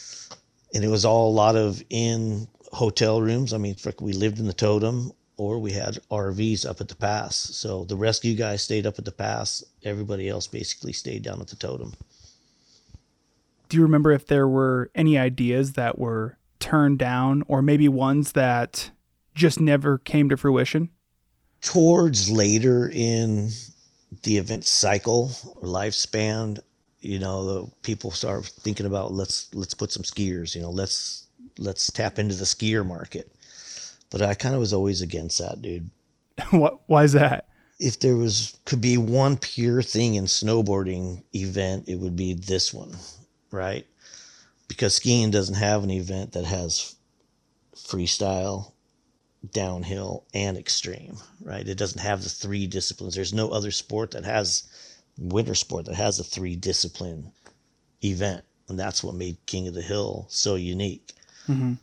[0.74, 3.54] and it was all a lot of in hotel rooms.
[3.54, 7.36] I mean, we lived in the totem or we had RVs up at the pass.
[7.36, 9.63] So the rescue guys stayed up at the pass.
[9.84, 11.93] Everybody else basically stayed down at the totem
[13.69, 18.34] do you remember if there were any ideas that were turned down or maybe ones
[18.34, 18.91] that
[19.34, 20.89] just never came to fruition?
[21.62, 23.50] Towards later in
[24.24, 26.60] the event cycle or lifespan,
[27.00, 31.28] you know, the people start thinking about let's let's put some skiers, you know, let's
[31.58, 33.32] let's tap into the skier market.
[34.15, 35.89] But I kind of was always against that, dude.
[36.51, 36.80] what?
[36.88, 37.49] Why is that?
[37.82, 42.73] If there was could be one pure thing in snowboarding event, it would be this
[42.73, 42.95] one,
[43.51, 43.86] right?
[44.69, 46.95] Because skiing doesn't have an event that has
[47.75, 48.71] freestyle,
[49.51, 51.67] downhill, and extreme, right?
[51.67, 53.15] It doesn't have the three disciplines.
[53.15, 54.63] There's no other sport that has
[55.17, 57.34] winter sport that has a three discipline
[58.01, 58.45] event.
[58.69, 61.12] And that's what made King of the Hill so unique.
[61.49, 61.73] Mm-hmm.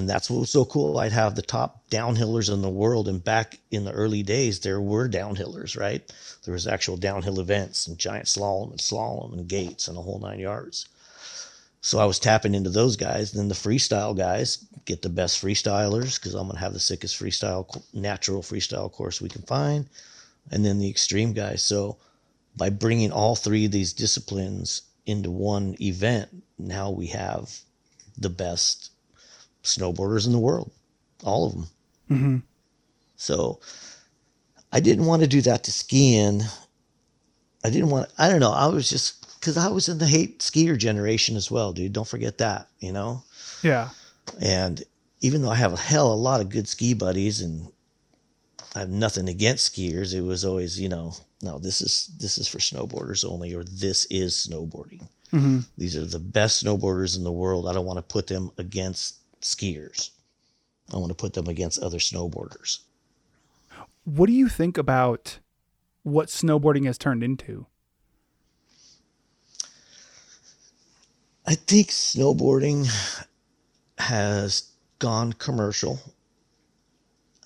[0.00, 0.96] And that's what was so cool.
[0.96, 3.06] I'd have the top downhillers in the world.
[3.06, 6.10] And back in the early days, there were downhillers, right?
[6.44, 10.18] There was actual downhill events and giant slalom and slalom and gates and a whole
[10.18, 10.88] nine yards.
[11.82, 13.32] So I was tapping into those guys.
[13.32, 17.20] Then the freestyle guys get the best freestylers because I'm going to have the sickest
[17.20, 19.86] freestyle, natural freestyle course we can find.
[20.50, 21.62] And then the extreme guys.
[21.62, 21.98] So
[22.56, 27.54] by bringing all three of these disciplines into one event, now we have
[28.16, 28.89] the best
[29.62, 30.70] snowboarders in the world,
[31.24, 31.66] all of them.
[32.10, 32.36] Mm-hmm.
[33.16, 33.60] So
[34.72, 36.42] I didn't want to do that to skiing.
[37.64, 38.52] I didn't want, I don't know.
[38.52, 41.92] I was just, because I was in the hate skier generation as well, dude.
[41.92, 43.22] Don't forget that, you know?
[43.62, 43.90] Yeah.
[44.40, 44.82] And
[45.20, 47.68] even though I have a hell of a lot of good ski buddies and
[48.74, 52.46] I have nothing against skiers, it was always, you know, no, this is this is
[52.46, 55.08] for snowboarders only, or this is snowboarding.
[55.32, 55.60] Mm-hmm.
[55.78, 57.66] These are the best snowboarders in the world.
[57.66, 60.10] I don't want to put them against skiers.
[60.92, 62.80] I want to put them against other snowboarders.
[64.04, 65.38] What do you think about
[66.02, 67.66] what snowboarding has turned into?
[71.46, 72.88] I think snowboarding
[73.98, 76.00] has gone commercial.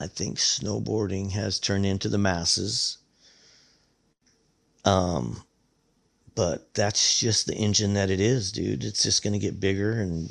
[0.00, 2.98] I think snowboarding has turned into the masses.
[4.84, 5.42] Um,
[6.34, 8.84] but that's just the engine that it is, dude.
[8.84, 10.30] It's just going to get bigger, and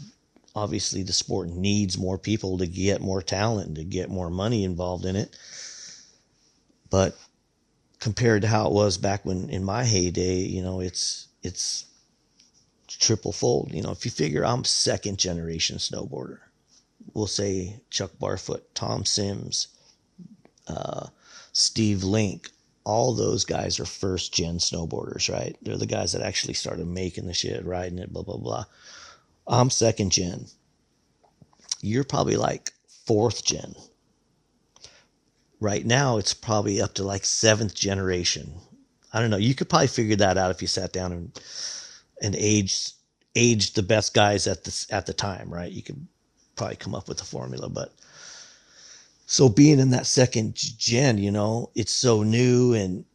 [0.56, 4.63] obviously, the sport needs more people to get more talent and to get more money
[4.63, 5.38] involved in it.
[6.89, 7.18] But
[8.00, 11.86] compared to how it was back when in my heyday, you know, it's it's
[12.88, 13.72] triple fold.
[13.74, 16.39] You know, if you figure I'm second generation snowboarder,
[17.13, 19.68] we'll say Chuck Barfoot, Tom Sims,
[20.68, 21.08] uh,
[21.52, 22.50] Steve Link,
[22.84, 25.56] all those guys are first gen snowboarders, right?
[25.62, 28.66] They're the guys that actually started making the shit, riding it, blah, blah, blah.
[29.47, 30.47] I'm second gen.
[31.82, 32.71] You're probably like
[33.06, 33.75] fourth gen.
[35.60, 38.53] Right now, it's probably up to like seventh generation.
[39.12, 39.38] I don't know.
[39.38, 41.41] You could probably figure that out if you sat down and
[42.21, 42.93] and aged
[43.36, 45.71] aged the best guys at the at the time, right?
[45.71, 46.08] You could
[46.56, 47.93] probably come up with a formula, but
[49.25, 53.06] so being in that second gen, you know, it's so new and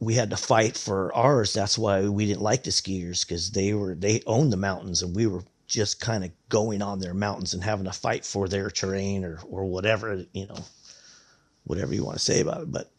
[0.00, 1.52] we had to fight for ours.
[1.52, 5.14] That's why we didn't like the skiers because they were they owned the mountains and
[5.14, 8.70] we were just kind of going on their mountains and having to fight for their
[8.70, 10.58] terrain or or whatever, you know,
[11.64, 12.72] whatever you want to say about it.
[12.72, 12.90] But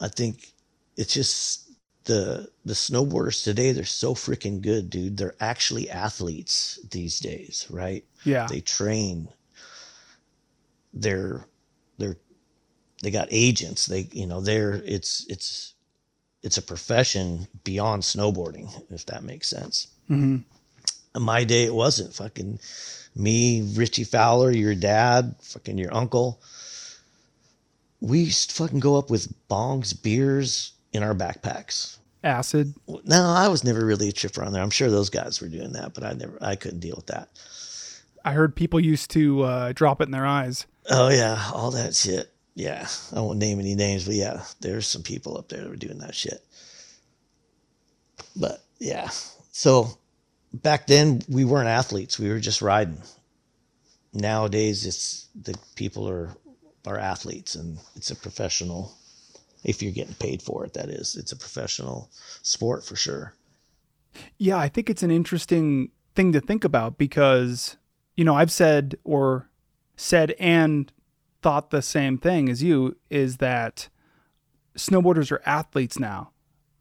[0.00, 0.52] I think
[0.96, 1.70] it's just
[2.04, 5.16] the the snowboarders today, they're so freaking good, dude.
[5.16, 8.04] They're actually athletes these days, right?
[8.24, 8.46] Yeah.
[8.46, 9.28] They train.
[10.92, 11.46] They're
[11.98, 12.16] they're
[13.02, 13.86] they got agents.
[13.86, 15.74] They you know they're it's it's
[16.42, 19.88] it's a profession beyond snowboarding, if that makes sense.
[20.10, 20.38] Mm-hmm.
[21.18, 22.60] In my day, it wasn't fucking
[23.16, 26.40] me, Richie Fowler, your dad, fucking your uncle.
[28.00, 31.96] We used to fucking go up with bongs, beers in our backpacks.
[32.22, 32.72] Acid.
[32.86, 34.62] No, I was never really a tripper on there.
[34.62, 37.30] I'm sure those guys were doing that, but I never, I couldn't deal with that.
[38.24, 40.66] I heard people used to uh, drop it in their eyes.
[40.88, 42.32] Oh yeah, all that shit.
[42.54, 45.74] Yeah, I won't name any names, but yeah, there's some people up there that were
[45.74, 46.44] doing that shit.
[48.36, 49.08] But yeah,
[49.50, 49.97] so
[50.52, 53.02] back then we weren't athletes; we were just riding.
[54.12, 56.30] Nowadays, it's the people are
[56.86, 58.94] are athletes, and it's a professional.
[59.64, 62.10] If you're getting paid for it, that is, it's a professional
[62.42, 63.34] sport for sure.
[64.38, 67.76] Yeah, I think it's an interesting thing to think about because,
[68.16, 69.50] you know, I've said or
[69.96, 70.92] said and
[71.42, 73.88] thought the same thing as you is that
[74.76, 76.30] snowboarders are athletes now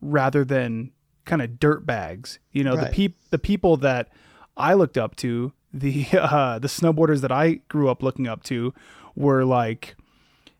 [0.02, 0.92] rather than
[1.28, 2.40] kind of dirt bags.
[2.52, 2.92] You know, the Right.
[2.92, 4.10] peop the people that
[4.58, 8.74] I looked up to, the uh, the snowboarders that I grew up looking up to
[9.16, 9.96] were like,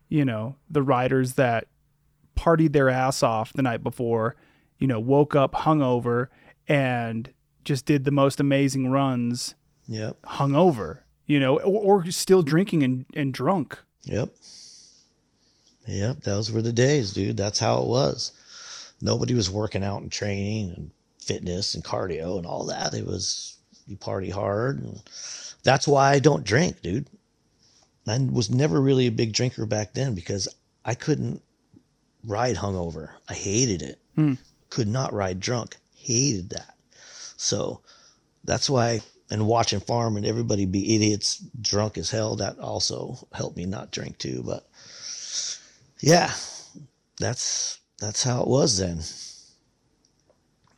[0.08, 1.66] you know, the riders that
[2.36, 4.36] partied their ass off the night before,
[4.78, 6.28] you know, woke up hungover
[6.68, 7.32] and
[7.64, 9.54] just did the most amazing runs
[9.88, 13.78] Yep, hungover, you know, or, or still drinking and, and drunk.
[14.04, 14.28] yep,
[15.86, 16.20] yep.
[16.22, 17.36] Those were the days, dude.
[17.36, 18.32] That's how it was.
[19.00, 20.90] Nobody was working out and training and
[21.20, 22.94] fitness and cardio and all that.
[22.94, 25.02] It was you party hard, and
[25.62, 27.08] that's why I don't drink, dude.
[28.06, 30.48] I was never really a big drinker back then because
[30.84, 31.42] I couldn't
[32.24, 33.10] ride hungover.
[33.28, 33.98] I hated it.
[34.14, 34.34] Hmm.
[34.70, 35.76] Could not ride drunk.
[35.94, 36.74] Hated that.
[37.36, 37.82] So
[38.44, 43.56] that's why, and watching farm and everybody be idiots, drunk as hell, that also helped
[43.56, 44.42] me not drink too.
[44.44, 44.66] But
[46.00, 46.32] yeah,
[47.18, 49.00] that's that's how it was then.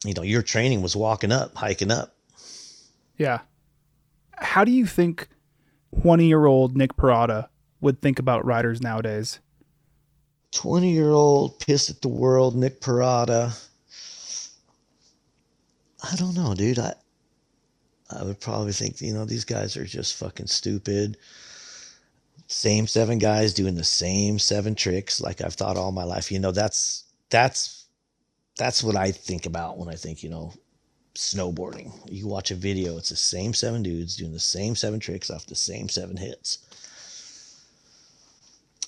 [0.04, 2.16] You know, your training was walking up, hiking up.
[3.16, 3.40] Yeah.
[4.38, 5.28] How do you think
[6.02, 7.50] 20 year old Nick Perata
[7.80, 9.40] would think about riders nowadays?
[10.52, 13.52] 20 year old pissed at the world, Nick Perata.
[16.02, 16.78] I don't know, dude.
[16.78, 16.94] I
[18.10, 21.16] I would probably think, you know, these guys are just fucking stupid.
[22.48, 26.32] Same seven guys doing the same seven tricks like I've thought all my life.
[26.32, 27.86] You know, that's that's
[28.58, 30.52] that's what I think about when I think, you know,
[31.14, 31.92] snowboarding.
[32.10, 35.46] You watch a video, it's the same seven dudes doing the same seven tricks off
[35.46, 36.58] the same seven hits.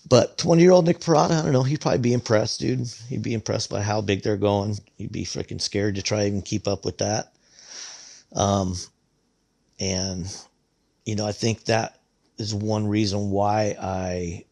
[0.09, 2.87] But 20 year old Nick Perata, I don't know, he'd probably be impressed, dude.
[3.09, 4.79] He'd be impressed by how big they're going.
[4.99, 7.33] He'd be freaking scared to try and keep up with that.
[8.35, 8.75] Um,
[9.79, 10.27] and,
[11.07, 11.99] you know, I think that
[12.37, 14.45] is one reason why I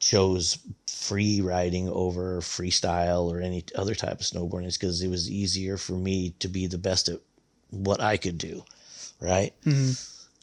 [0.00, 5.30] chose free riding over freestyle or any other type of snowboarding is because it was
[5.30, 7.20] easier for me to be the best at
[7.70, 8.64] what I could do,
[9.20, 9.52] right?
[9.64, 9.92] Mm-hmm.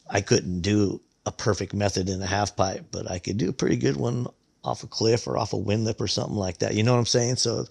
[0.08, 3.52] I couldn't do a perfect method in a half pipe, but I could do a
[3.52, 4.28] pretty good one
[4.64, 6.74] off a cliff or off a wind lip or something like that.
[6.74, 7.36] You know what I'm saying?
[7.36, 7.66] So,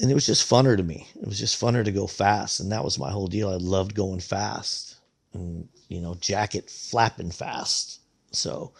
[0.00, 1.08] and it was just funner to me.
[1.20, 2.60] It was just funner to go fast.
[2.60, 3.48] And that was my whole deal.
[3.48, 4.96] I loved going fast
[5.32, 8.00] and, you know, jacket flapping fast.
[8.30, 8.72] So,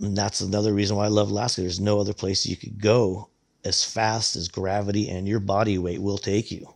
[0.00, 1.62] and that's another reason why I love Alaska.
[1.62, 3.28] There's no other place you could go
[3.64, 6.68] as fast as gravity and your body weight will take you,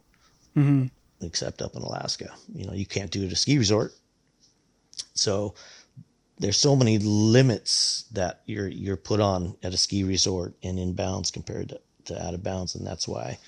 [0.57, 0.87] mm-hmm.
[1.25, 2.33] except up in Alaska.
[2.55, 3.93] You know, you can't do it at a ski resort.
[5.15, 5.55] So
[6.39, 10.95] there's so many limits that you're you're put on at a ski resort and in
[10.95, 13.39] bounds compared to, to out of bounds, and that's why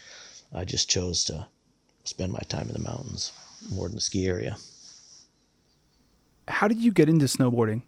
[0.54, 1.46] I just chose to
[2.04, 3.32] spend my time in the mountains
[3.70, 4.56] more than the ski area.
[6.48, 7.82] How did you get into snowboarding?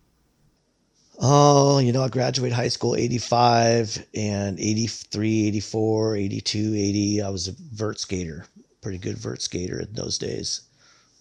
[1.19, 7.23] Oh, you know, I graduated high school 85 and 83, 84, 82, 80.
[7.23, 8.47] I was a vert skater,
[8.81, 10.62] pretty good vert skater in those days.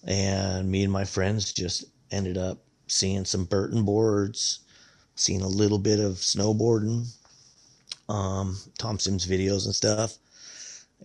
[0.05, 4.59] And me and my friends just ended up seeing some Burton boards,
[5.15, 7.05] seeing a little bit of snowboarding,
[8.09, 10.17] um, Tom Sims videos and stuff.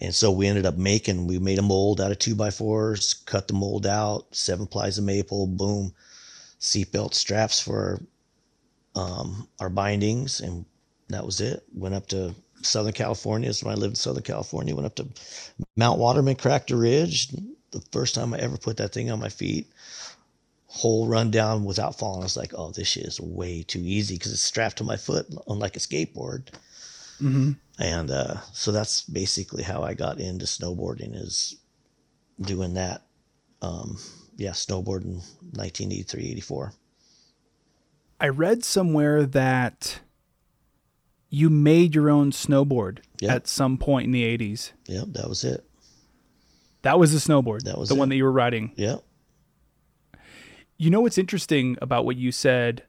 [0.01, 3.14] And so we ended up making, we made a mold out of two by fours,
[3.26, 5.93] cut the mold out, seven plies of maple, boom,
[6.61, 8.01] seatbelt straps for
[8.99, 10.64] um, our bindings, and
[11.09, 11.62] that was it.
[11.72, 13.49] Went up to Southern California.
[13.49, 14.74] That's when I lived in Southern California.
[14.74, 15.07] Went up to
[15.76, 17.28] Mount Waterman, cracked a ridge.
[17.70, 19.68] The first time I ever put that thing on my feet,
[20.66, 22.22] whole run down without falling.
[22.22, 24.96] I was like, oh, this shit is way too easy because it's strapped to my
[24.96, 26.49] foot, unlike a skateboard.
[27.78, 31.57] And uh, so that's basically how I got into snowboarding is
[32.40, 33.03] doing that.
[33.62, 33.99] Um,
[34.36, 35.22] yeah, snowboarding
[35.55, 36.72] 1983, 84.
[38.20, 40.00] I read somewhere that
[41.30, 43.34] you made your own snowboard Yeah.
[43.34, 44.72] at some point in the 80s.
[44.86, 45.64] Yep, that was it.
[46.82, 47.62] That was the snowboard.
[47.64, 48.72] That was the one that you were riding.
[48.76, 49.02] Yep.
[50.78, 52.84] You know what's interesting about what you said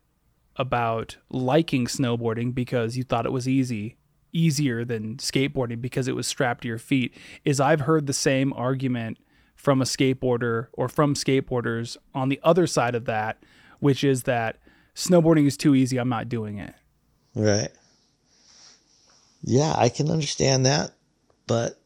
[0.56, 3.98] about liking snowboarding because you thought it was easy,
[4.32, 7.14] easier than skateboarding because it was strapped to your feet,
[7.44, 9.18] is I've heard the same argument
[9.56, 13.44] from a skateboarder or from skateboarders on the other side of that,
[13.80, 14.58] which is that
[14.96, 16.74] snowboarding is too easy, I'm not doing it.
[17.36, 17.70] Right.
[19.42, 20.92] Yeah, I can understand that,
[21.48, 21.80] but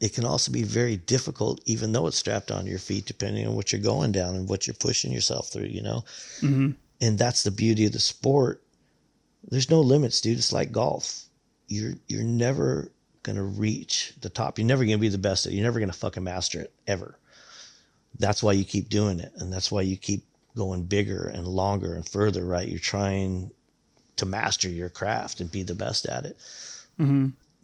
[0.00, 3.54] it can also be very difficult, even though it's strapped onto your feet, depending on
[3.54, 6.04] what you're going down and what you're pushing yourself through, you know?
[6.40, 6.72] Mm-hmm.
[7.00, 8.62] And that's the beauty of the sport.
[9.48, 10.38] There's no limits, dude.
[10.38, 11.24] It's like golf.
[11.68, 14.58] You're you're never gonna reach the top.
[14.58, 15.56] You're never gonna be the best at it.
[15.56, 17.18] You're never gonna fucking master it ever.
[18.18, 20.24] That's why you keep doing it, and that's why you keep
[20.56, 22.68] going bigger and longer and further, right?
[22.68, 23.50] You're trying
[24.16, 26.36] to master your craft and be the best at it.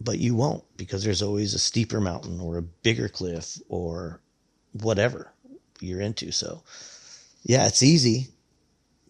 [0.01, 4.20] But you won't because there's always a steeper mountain or a bigger cliff or
[4.72, 5.32] whatever
[5.80, 6.30] you're into.
[6.32, 6.62] So,
[7.43, 8.28] yeah, it's easy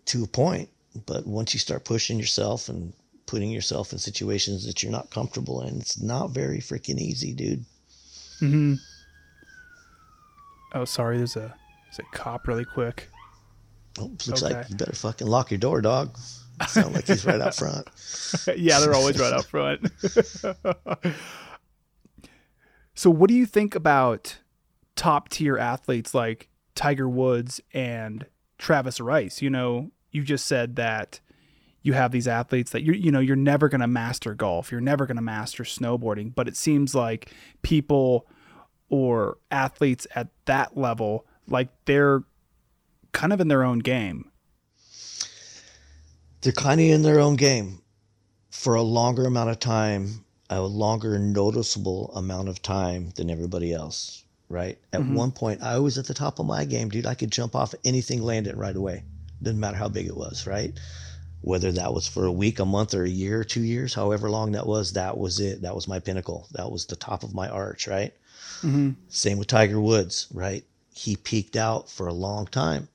[0.06, 0.70] to a point,
[1.06, 2.92] but once you start pushing yourself and
[3.26, 7.64] putting yourself in situations that you're not comfortable in, it's not very freaking easy, dude.
[8.40, 8.74] Mm-hmm.
[10.74, 11.54] Oh, sorry, there's a
[11.84, 13.08] there's a cop really quick.
[13.98, 14.54] Oh, looks Okay.
[14.54, 16.16] like you better fucking lock your door, dog.
[16.68, 17.88] Sound like he's right out front.
[18.56, 19.90] yeah, they're always right up front.
[22.94, 24.38] so, what do you think about
[24.96, 28.26] top tier athletes like Tiger Woods and
[28.58, 29.40] Travis Rice?
[29.40, 31.20] You know, you just said that
[31.82, 34.80] you have these athletes that you you know you're never going to master golf, you're
[34.80, 37.32] never going to master snowboarding, but it seems like
[37.62, 38.26] people
[38.88, 42.22] or athletes at that level like they're
[43.12, 44.30] kind of in their own game.
[46.40, 47.82] They're kind of in their own game
[48.50, 54.22] for a longer amount of time, a longer noticeable amount of time than everybody else,
[54.48, 54.78] right?
[54.92, 55.14] At Mhm.
[55.14, 57.06] one point, I was at the top of my game, dude.
[57.06, 59.04] I could jump off anything, land it right away.
[59.42, 60.72] Didn't matter how big it was, right?
[61.40, 64.52] Whether that was for a week, a month, or a year, two years, however long
[64.52, 65.62] that was, that was it.
[65.62, 66.48] That was my pinnacle.
[66.52, 68.12] That was the top of my arch, right?
[68.62, 68.96] Mhm.
[69.08, 70.64] Same with Tiger Woods, right?
[70.92, 72.88] He peaked out for a long time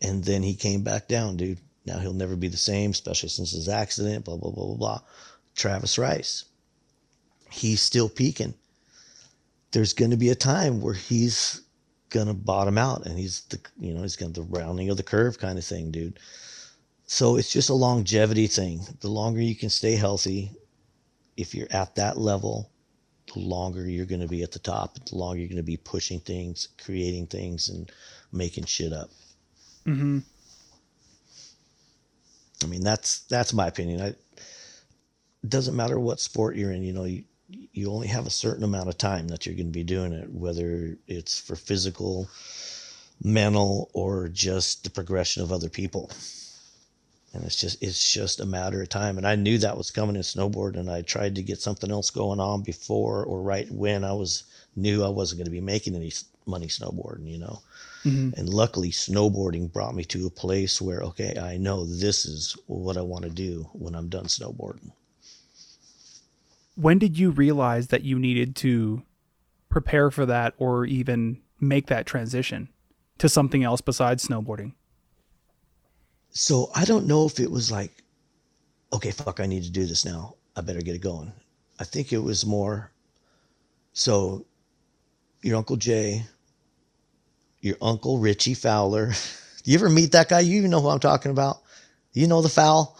[0.00, 1.58] and then he came back down, dude.
[1.86, 5.00] Now he'll never be the same, especially since his accident, blah, blah, blah, blah, blah.
[5.54, 6.44] Travis Rice,
[7.50, 8.54] he's still peaking.
[9.72, 11.62] There's going to be a time where he's
[12.10, 14.96] going to bottom out and he's the, you know, he's going to the rounding of
[14.96, 16.18] the curve kind of thing, dude.
[17.06, 18.80] So it's just a longevity thing.
[19.00, 20.52] The longer you can stay healthy,
[21.36, 22.70] if you're at that level,
[23.32, 25.76] the longer you're going to be at the top, the longer you're going to be
[25.76, 27.90] pushing things, creating things, and
[28.32, 29.10] making shit up.
[29.86, 30.20] Mhm.
[32.62, 34.00] I mean, that's that's my opinion.
[34.00, 34.18] I, it
[35.48, 36.82] doesn't matter what sport you're in.
[36.82, 37.24] You know, you
[37.72, 40.30] you only have a certain amount of time that you're going to be doing it,
[40.32, 42.28] whether it's for physical,
[43.22, 46.10] mental, or just the progression of other people.
[47.32, 49.16] And it's just it's just a matter of time.
[49.18, 52.10] And I knew that was coming in snowboard, and I tried to get something else
[52.10, 54.44] going on before or right when I was
[54.76, 56.12] knew I wasn't going to be making any
[56.46, 57.28] money snowboarding.
[57.30, 57.62] You know.
[58.04, 58.32] Mhm.
[58.36, 62.96] And luckily, snowboarding brought me to a place where, okay, I know this is what
[62.96, 64.92] I want to do when I'm done snowboarding.
[66.76, 69.02] When did you realize that you needed to
[69.68, 72.70] prepare for that or even make that transition
[73.18, 74.72] to something else besides snowboarding?
[76.30, 78.02] So I don't know if it was like,
[78.92, 80.36] okay, fuck, I need to do this now.
[80.56, 81.32] I better get it going.
[81.78, 82.90] I think it was more
[83.92, 84.46] so
[85.42, 86.24] your Uncle Jay,
[87.60, 89.08] your Uncle Richie Fowler.
[89.08, 89.14] Do
[89.70, 90.40] you ever meet that guy?
[90.40, 91.58] You even know who I'm talking about?
[92.12, 92.96] You know the foul?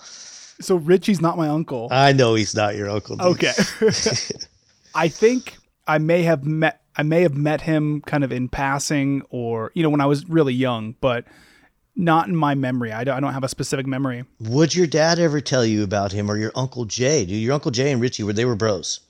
[0.61, 1.89] So Richie's not my uncle.
[1.91, 3.17] I know he's not your uncle.
[3.17, 3.27] dude.
[3.27, 3.53] Okay.
[4.95, 5.57] I think
[5.87, 9.83] I may have met I may have met him kind of in passing or you
[9.83, 11.25] know when I was really young, but
[11.97, 12.93] not in my memory.
[12.93, 14.25] I don't, I don't have a specific memory.
[14.41, 17.25] Would your dad ever tell you about him or your Uncle Jay?
[17.25, 19.01] Dude, your Uncle Jay and Richie were they were bros.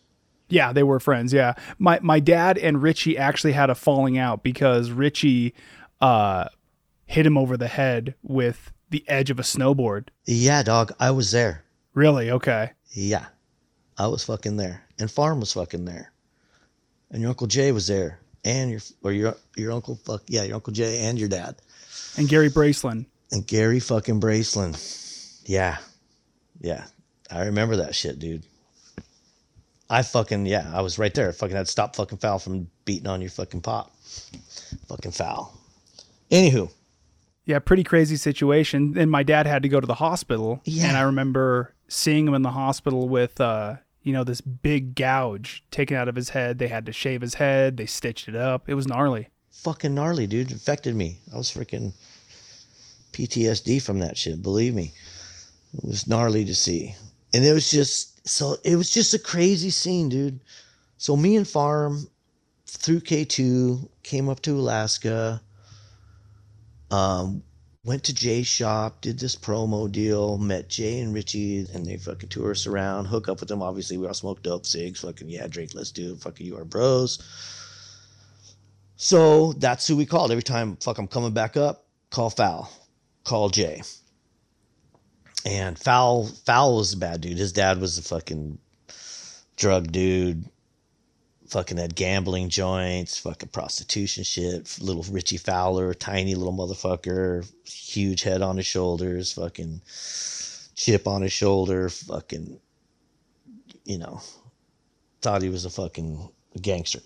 [0.50, 1.32] Yeah, they were friends.
[1.32, 5.54] Yeah, my my dad and Richie actually had a falling out because Richie
[6.00, 6.46] uh,
[7.06, 10.08] hit him over the head with the edge of a snowboard.
[10.26, 11.64] Yeah, dog, I was there.
[11.94, 12.30] Really?
[12.30, 12.72] Okay.
[12.90, 13.26] Yeah.
[13.98, 14.84] I was fucking there.
[14.98, 16.12] And Farm was fucking there.
[17.10, 18.20] And your Uncle Jay was there.
[18.44, 21.56] And your or your your uncle fuck yeah, your Uncle Jay and your dad.
[22.16, 23.04] And Gary Braceland.
[23.30, 24.78] And Gary fucking Braceland.
[25.44, 25.76] Yeah.
[26.58, 26.86] Yeah.
[27.30, 28.46] I remember that shit, dude.
[29.90, 31.32] I fucking yeah, I was right there.
[31.32, 33.92] Fucking had to stop fucking foul from beating on your fucking pop.
[34.88, 35.58] Fucking foul.
[36.30, 36.70] Anywho,
[37.44, 38.96] Yeah, pretty crazy situation.
[38.96, 40.60] And my dad had to go to the hospital.
[40.64, 40.86] Yeah.
[40.86, 45.64] And I remember seeing him in the hospital with, uh, you know, this big gouge
[45.72, 46.58] taken out of his head.
[46.60, 47.76] They had to shave his head.
[47.76, 48.68] They stitched it up.
[48.68, 49.28] It was gnarly.
[49.50, 50.52] fucking gnarly, dude.
[50.52, 51.18] It affected me.
[51.34, 51.92] I was freaking
[53.12, 54.40] PTSD from that shit.
[54.42, 54.92] Believe me,
[55.74, 56.94] it was gnarly to see,
[57.34, 58.56] and it was just so.
[58.64, 60.40] It was just a crazy scene, dude.
[60.98, 62.06] So me and Farm
[62.66, 65.40] through K two came up to Alaska.
[66.90, 67.42] Um,
[67.84, 72.28] went to Jay's shop, did this promo deal, met Jay and Richie, and they fucking
[72.28, 73.62] tour us around, hook up with them.
[73.62, 75.00] Obviously, we all smoked dope cigs.
[75.00, 76.20] Fucking yeah, Drake, let's do it.
[76.20, 77.18] Fucking you are bros.
[78.96, 80.76] So that's who we called every time.
[80.76, 81.86] Fuck, I'm coming back up.
[82.10, 82.70] Call Foul.
[83.24, 83.82] Call Jay.
[85.44, 87.38] And Foul, Foul was a bad dude.
[87.38, 88.58] His dad was a fucking
[89.56, 90.44] drug dude.
[91.48, 94.78] Fucking had gambling joints, fucking prostitution shit.
[94.80, 99.80] Little Richie Fowler, tiny little motherfucker, huge head on his shoulders, fucking
[100.76, 102.60] chip on his shoulder, fucking,
[103.84, 104.20] you know,
[105.22, 106.28] thought he was a fucking
[106.60, 107.00] gangster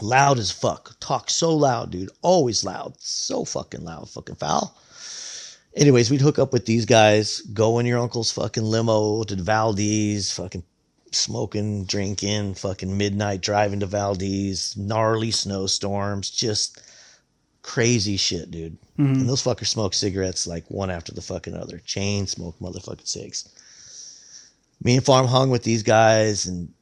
[0.00, 0.96] loud as fuck.
[1.00, 2.10] Talk so loud, dude.
[2.22, 2.94] Always loud.
[2.98, 4.08] So fucking loud.
[4.08, 4.76] Fucking foul.
[5.74, 10.30] Anyways, we'd hook up with these guys, go in your uncle's fucking limo to Valdez,
[10.30, 10.64] fucking
[11.12, 16.82] smoking, drinking, fucking midnight driving to Valdez, gnarly snowstorms, just
[17.62, 18.76] crazy shit, dude.
[18.98, 19.20] Mm-hmm.
[19.20, 21.78] And those fuckers smoke cigarettes like one after the fucking other.
[21.78, 23.48] Chain smoke motherfucking cigs.
[24.82, 26.72] Me and Farm hung with these guys and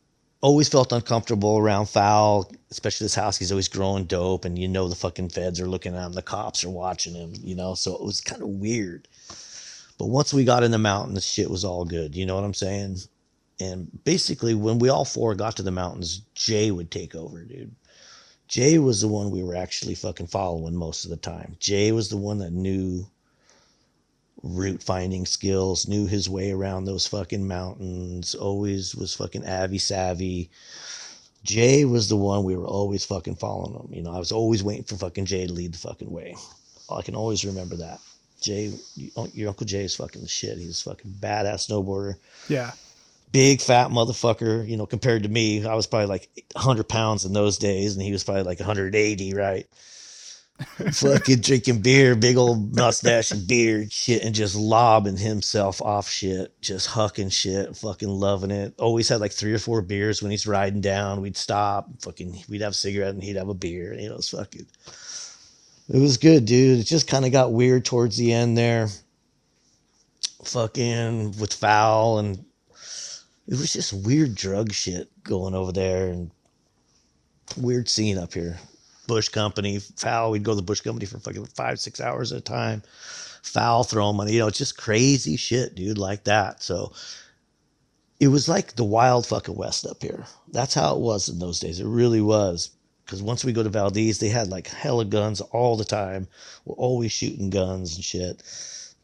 [0.41, 3.37] always felt uncomfortable around foul, especially this house.
[3.37, 6.23] He's always growing dope, and you know the fucking feds are looking at him, the
[6.23, 7.75] cops are watching him, you know.
[7.75, 9.09] So it was kind of weird.
[9.99, 12.15] But once we got in the mountains, shit was all good.
[12.17, 12.99] You know what I'm saying?
[13.61, 17.75] And basically, when we all four got to the mountains, Jay would take over, dude.
[18.49, 21.57] Jay was the one we were actually fucking following most of the time.
[21.61, 23.07] Jay was the one that knew
[24.43, 30.51] route finding skills, knew his way around those fucking mountains, always was fucking avy savvy.
[31.43, 33.95] Jay was the one we were always fucking following him.
[33.95, 36.37] You know, I was always waiting for fucking Jay to lead the fucking way.
[36.91, 38.01] I can always remember that.
[38.41, 38.73] Jay,
[39.35, 40.59] your Uncle Jay is fucking the shit.
[40.59, 42.17] He's a fucking badass snowboarder.
[42.49, 42.73] Yeah.
[43.33, 45.65] Big fat motherfucker, you know, compared to me.
[45.65, 49.35] I was probably like 100 pounds in those days, and he was probably like 180,
[49.35, 49.67] right?
[50.93, 56.61] fucking drinking beer, big old mustache and beard, shit, and just lobbing himself off shit,
[56.61, 58.75] just hucking shit, fucking loving it.
[58.79, 61.23] Always had like three or four beers when he's riding down.
[61.23, 63.95] We'd stop, fucking, we'd have a cigarette and he'd have a beer.
[63.95, 64.67] You know, it's fucking,
[65.89, 66.81] it was good, dude.
[66.81, 68.89] It just kind of got weird towards the end there.
[70.45, 72.45] Fucking with foul and
[73.47, 76.31] it was just weird drug shit going over there and
[77.57, 78.59] weird scene up here.
[79.11, 80.31] Bush Company, foul.
[80.31, 82.81] We'd go to the Bush Company for fucking five, six hours at a time.
[83.43, 84.35] Foul, throw money.
[84.35, 86.63] You know, it's just crazy shit, dude, like that.
[86.63, 86.93] So
[88.21, 90.27] it was like the wild fucking West up here.
[90.53, 91.81] That's how it was in those days.
[91.81, 92.71] It really was.
[93.05, 96.29] Because once we go to Valdez, they had like hella guns all the time.
[96.65, 98.45] We're always shooting guns and shit,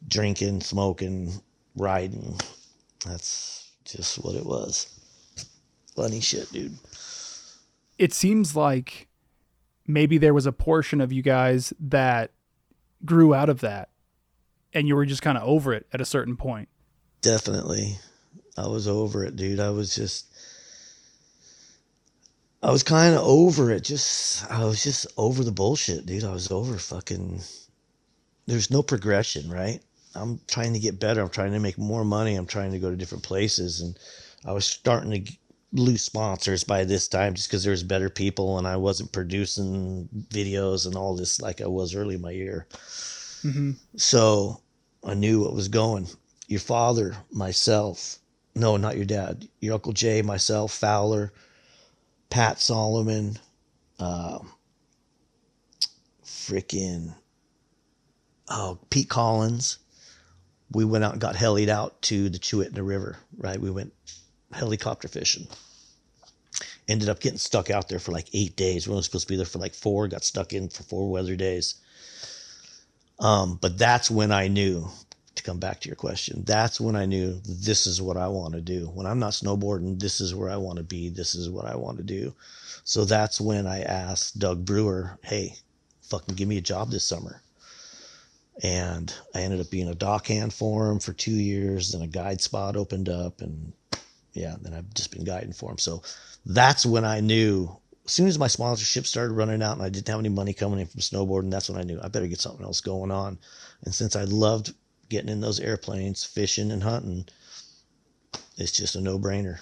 [0.07, 1.33] drinking, smoking,
[1.75, 2.39] riding.
[3.05, 4.87] That's just what it was.
[5.97, 6.77] Funny shit, dude.
[7.97, 9.09] It seems like
[9.87, 12.31] maybe there was a portion of you guys that
[13.05, 13.89] grew out of that
[14.73, 16.67] and you were just kind of over it at a certain point.
[17.21, 17.97] Definitely.
[18.57, 19.59] I was over it, dude.
[19.59, 20.25] I was just
[22.61, 23.83] I was kind of over it.
[23.83, 26.23] Just I was just over the bullshit, dude.
[26.23, 27.41] I was over fucking
[28.47, 29.81] there's no progression, right?
[30.15, 31.21] I'm trying to get better.
[31.21, 32.35] I'm trying to make more money.
[32.35, 33.97] I'm trying to go to different places and
[34.45, 35.31] I was starting to
[35.73, 40.07] lose sponsors by this time just because there was better people and I wasn't producing
[40.29, 42.67] videos and all this like I was early in my year.
[43.43, 43.71] Mm-hmm.
[43.97, 44.61] So
[45.03, 46.07] I knew what was going.
[46.47, 48.19] Your father, myself,
[48.55, 51.33] no, not your dad, your Uncle Jay, myself, Fowler,
[52.29, 53.37] Pat Solomon,
[53.99, 54.39] uh,
[56.23, 57.13] freaking,
[58.49, 59.79] oh, Pete Collins.
[60.71, 63.59] We went out and got helied out to the Chulitna River, right?
[63.59, 63.93] We went
[64.51, 65.47] helicopter fishing.
[66.87, 68.87] Ended up getting stuck out there for like eight days.
[68.87, 71.35] We were supposed to be there for like four, got stuck in for four weather
[71.35, 71.75] days.
[73.19, 74.87] Um, but that's when I knew
[75.35, 76.43] to come back to your question.
[76.45, 78.87] That's when I knew this is what I want to do.
[78.93, 81.09] When I'm not snowboarding, this is where I want to be.
[81.09, 82.33] This is what I want to do.
[82.83, 85.55] So that's when I asked Doug Brewer, hey,
[86.03, 87.41] fucking give me a job this summer.
[88.63, 91.91] And I ended up being a dockhand for him for two years.
[91.91, 93.73] Then a guide spot opened up, and
[94.37, 95.77] yeah, then I've just been guiding for him.
[95.77, 96.03] So
[96.45, 97.75] that's when I knew.
[98.05, 100.79] As soon as my sponsorship started running out and I didn't have any money coming
[100.79, 103.37] in from snowboarding, that's when I knew I better get something else going on.
[103.83, 104.73] And since I loved
[105.09, 107.25] getting in those airplanes, fishing and hunting,
[108.57, 109.59] it's just a no brainer.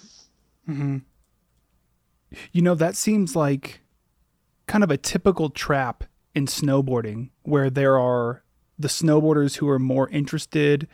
[0.70, 0.98] Mm-hmm.
[2.52, 3.82] You know, that seems like
[4.68, 6.04] kind of a typical trap
[6.36, 8.44] in snowboarding where there are
[8.78, 10.88] the snowboarders who are more interested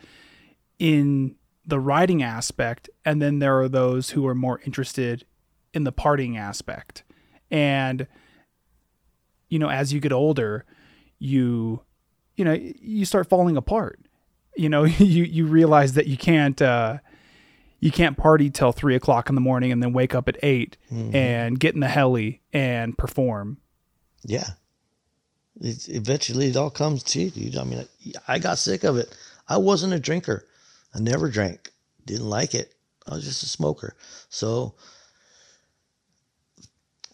[0.78, 1.34] in
[1.66, 5.24] the riding aspect, and then there are those who are more interested
[5.72, 7.02] in the partying aspect.
[7.50, 8.06] And
[9.48, 10.64] you know, as you get older,
[11.18, 11.82] you
[12.36, 14.00] you know, you start falling apart.
[14.56, 14.84] You know,
[15.14, 16.98] you you realize that you can't uh,
[17.80, 20.76] you can't party till three o'clock in the morning and then wake up at 8
[20.92, 21.14] Mhm.
[21.14, 23.58] and get in the heli and perform.
[24.24, 24.50] Yeah.
[25.60, 27.56] Eventually, it all comes to you, dude.
[27.56, 27.84] I mean,
[28.26, 29.14] I, I got sick of it.
[29.48, 30.46] I wasn't a drinker.
[30.94, 31.70] I never drank.
[32.06, 32.74] Didn't like it.
[33.06, 33.96] I was just a smoker.
[34.28, 34.74] So,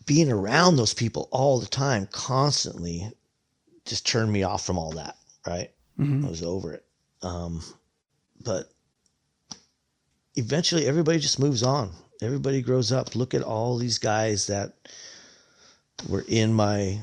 [0.06, 3.10] being around those people all the time, constantly,
[3.84, 5.16] just turned me off from all that.
[5.46, 5.70] Right.
[5.98, 6.26] Mhm.
[6.26, 6.84] I was over it.
[7.22, 7.62] Um,
[8.42, 8.70] but
[10.34, 11.92] eventually, everybody just moves on.
[12.20, 13.14] Everybody grows up.
[13.14, 14.74] Look at all these guys that
[16.08, 17.00] were in my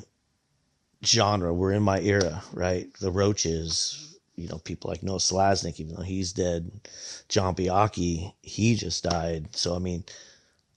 [1.03, 2.91] genre, were in my era, right?
[2.99, 6.70] The Roaches, you know, people like Noah Salasnek, even though he's dead.
[7.30, 9.56] John Biaki, he just died.
[9.56, 10.04] So, I mean,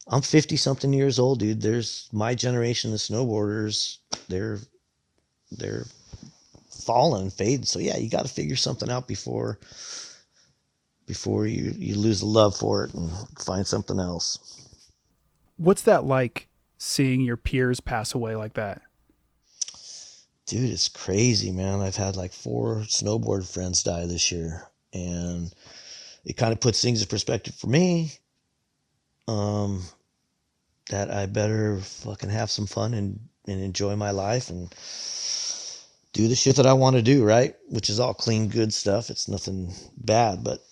[0.06, 1.60] I'm 50 something years old, dude.
[1.60, 3.98] There's my generation of snowboarders,
[4.28, 4.58] they're,
[5.50, 5.86] they're
[6.70, 7.64] falling, fading.
[7.64, 9.58] So, yeah, you got to figure something out before,
[11.06, 14.38] before you, you lose the love for it and find something else.
[15.56, 16.48] What's that like
[16.78, 18.82] seeing your peers pass away like that?
[20.48, 21.80] Dude, it's crazy, man.
[21.80, 24.66] I've had like four snowboard friends die this year.
[24.92, 25.52] and
[26.24, 28.12] it kind of puts things in perspective for me.
[29.28, 29.82] Um,
[30.90, 34.74] that I better fucking have some fun and, and enjoy my life and
[36.14, 37.54] do the shit that I want to do, right?
[37.68, 39.10] Which is all clean, good stuff.
[39.10, 40.64] It's nothing bad, but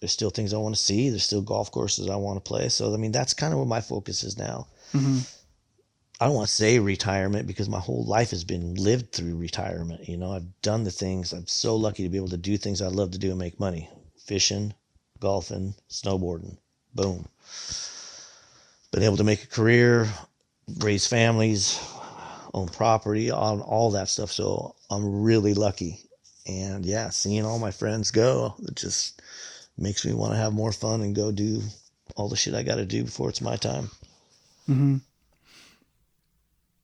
[0.00, 1.08] there's still things I want to see.
[1.08, 2.68] There's still golf courses I want to play.
[2.68, 4.66] So, I mean, that's kind of what my focus is now.
[4.92, 5.20] Mm-hmm.
[6.18, 10.08] I don't want to say retirement because my whole life has been lived through retirement.
[10.08, 11.32] You know, I've done the things.
[11.32, 13.60] I'm so lucky to be able to do things I love to do and make
[13.60, 13.90] money
[14.24, 14.74] fishing,
[15.20, 16.56] golfing, snowboarding.
[16.94, 17.26] Boom.
[18.92, 20.08] Been able to make a career,
[20.78, 21.78] raise families,
[22.54, 24.32] own property, on all that stuff.
[24.32, 26.00] So I'm really lucky.
[26.46, 29.20] And yeah, seeing all my friends go, it just
[29.76, 31.60] makes me want to have more fun and go do
[32.16, 33.90] all the shit I got to do before it's my time.
[34.68, 34.96] Mm-hmm.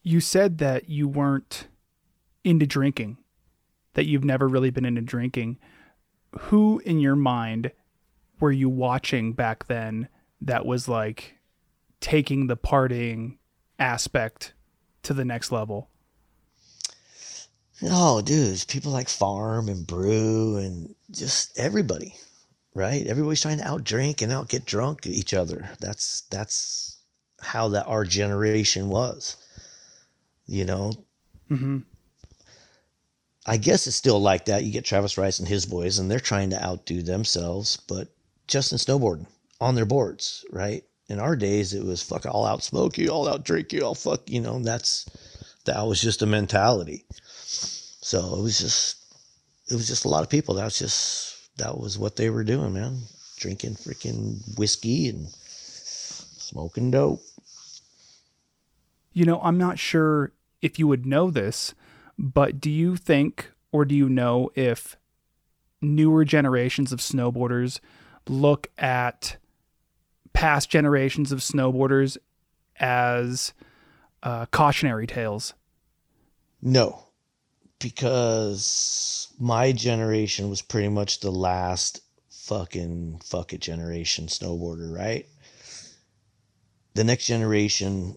[0.02, 1.68] You said that you weren't
[2.44, 3.18] into drinking,
[3.94, 5.58] that you've never really been into drinking.
[6.38, 7.72] Who in your mind
[8.40, 10.08] were you watching back then
[10.40, 11.36] that was like
[12.00, 13.38] taking the partying
[13.78, 14.54] aspect
[15.04, 15.88] to the next level?
[17.84, 22.14] Oh, dudes, people like Farm and Brew and just everybody,
[22.74, 23.06] right?
[23.06, 25.68] Everybody's trying to outdrink and out get drunk at each other.
[25.80, 26.98] That's that's
[27.40, 29.36] how that our generation was.
[30.52, 30.92] You know,
[31.52, 31.78] Mm-hmm.
[33.44, 34.64] I guess it's still like that.
[34.64, 38.08] You get Travis Rice and his boys, and they're trying to outdo themselves, but
[38.46, 39.26] just in snowboarding
[39.60, 40.84] on their boards, right?
[41.08, 43.94] In our days, it was fuck all out smoke you, all out drink you, all
[43.94, 45.08] fuck, you know, that's
[45.64, 47.04] that was just a mentality.
[47.10, 48.96] So it was just
[49.70, 50.54] it was just a lot of people.
[50.54, 52.98] That was just that was what they were doing, man.
[53.36, 57.20] Drinking freaking whiskey and smoking dope.
[59.12, 60.32] You know, I'm not sure
[60.62, 61.74] if you would know this,
[62.18, 64.96] but do you think or do you know if
[65.80, 67.80] newer generations of snowboarders
[68.28, 69.36] look at
[70.32, 72.16] past generations of snowboarders
[72.78, 73.52] as
[74.22, 75.54] uh, cautionary tales?
[76.62, 77.02] No,
[77.80, 82.00] because my generation was pretty much the last
[82.30, 85.26] fucking fuck it generation snowboarder, right?
[86.94, 88.16] The next generation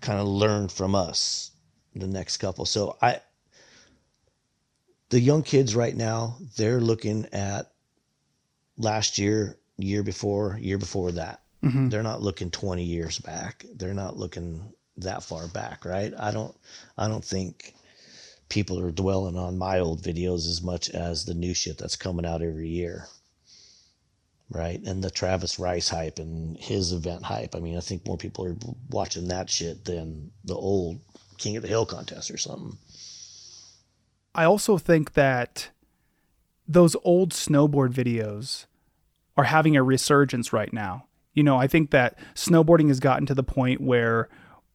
[0.00, 1.49] kind of learned from us,
[1.94, 2.64] the next couple.
[2.64, 3.20] So I,
[5.10, 7.72] the young kids right now, they're looking at
[8.78, 11.42] last year, year before, year before that.
[11.64, 11.88] Mm-hmm.
[11.88, 13.64] They're not looking 20 years back.
[13.74, 16.12] They're not looking that far back, right?
[16.18, 16.56] I don't,
[16.96, 17.74] I don't think
[18.48, 22.26] people are dwelling on my old videos as much as the new shit that's coming
[22.26, 23.06] out every year.
[24.52, 24.82] Right.
[24.82, 27.54] And the Travis Rice hype and his event hype.
[27.54, 28.56] I mean, I think more people are
[28.88, 30.98] watching that shit than the old
[31.40, 32.78] King of the Hill contest or something.
[34.34, 35.70] I also think that
[36.68, 38.66] those old snowboard videos
[39.36, 41.06] are having a resurgence right now.
[41.34, 44.28] You know, I think that snowboarding has gotten to the point where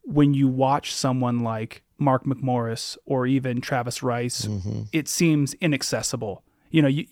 [0.04, 4.82] when you watch someone like Mark McMorris or even Travis Rice, Mm-hmm.
[4.92, 6.44] it seems inaccessible.
[6.70, 7.06] You know, you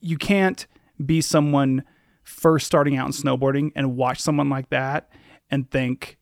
[0.00, 0.66] you can't
[1.04, 1.82] be someone
[2.22, 5.08] first starting out in snowboarding and watch someone like that
[5.50, 6.18] and think,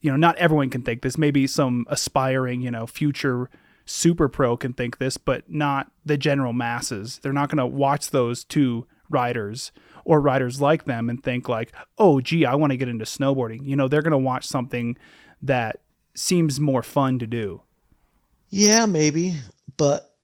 [0.00, 1.18] you know, not everyone can think this.
[1.18, 3.50] Maybe some aspiring, you know, future
[3.84, 7.18] super pro can think this, but not the general masses.
[7.22, 9.72] They're not going to watch those two riders
[10.04, 13.64] or riders like them and think like, "Oh, gee, I want to get into snowboarding."
[13.66, 14.96] You know, they're going to watch something
[15.42, 15.80] that
[16.14, 17.62] seems more fun to do.
[18.50, 19.34] Yeah, maybe.
[19.76, 20.14] But,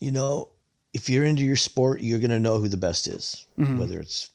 [0.00, 0.50] you know,
[0.92, 3.78] if you're into your sport, you're going to know who the best is, Mhm.
[3.78, 4.30] whether it's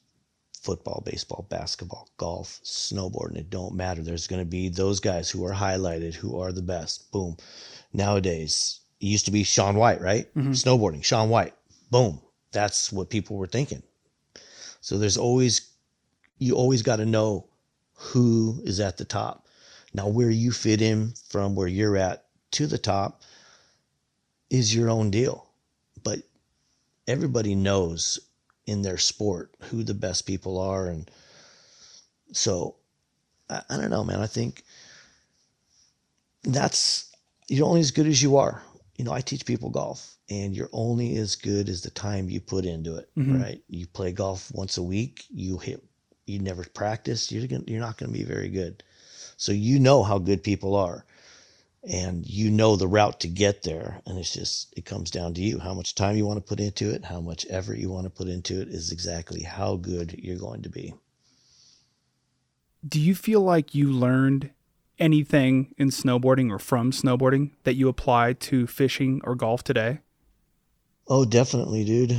[0.62, 3.36] football, baseball, basketball, golf, snowboarding.
[3.36, 4.02] It don't matter.
[4.02, 7.10] There's going to be those guys who are highlighted, who are the best.
[7.10, 7.36] Boom.
[7.92, 10.32] Nowadays, it used to be Shaun White, right?
[10.34, 10.50] Mhm.
[10.50, 11.54] Snowboarding, Shaun White.
[11.90, 12.20] Boom.
[12.52, 13.82] That's what people were thinking.
[14.80, 15.62] So there's always,
[16.38, 17.48] you always got to know
[17.94, 19.46] who is at the top.
[19.94, 23.22] Now, where you fit in from where you're at to the top
[24.48, 25.48] is your own deal.
[26.02, 26.20] But
[27.06, 28.20] everybody knows
[28.66, 30.86] in their sport who the best people are.
[30.86, 31.10] And
[32.32, 32.76] so
[33.48, 34.20] I, I don't know, man.
[34.20, 34.62] I think
[36.44, 37.10] that's
[37.48, 38.62] you're only as good as you are.
[38.96, 42.40] You know, I teach people golf, and you're only as good as the time you
[42.40, 43.42] put into it, Mhm.
[43.42, 43.62] right?
[43.68, 45.82] You play golf once a week, you hit,
[46.26, 48.82] you never practice, you're gonna, you're not going to be very good.
[49.36, 51.04] So you know how good people are,
[51.88, 55.40] and you know the route to get there, and it's just it comes down to
[55.40, 55.58] you.
[55.58, 58.10] How much time you want to put into it, how much effort you want to
[58.10, 60.94] put into it, is exactly how good you're going to be.
[62.86, 64.50] Do you feel like you learned
[64.98, 70.00] anything in snowboarding or from snowboarding that you apply to fishing or golf today?
[71.08, 72.16] Oh, definitely, dude.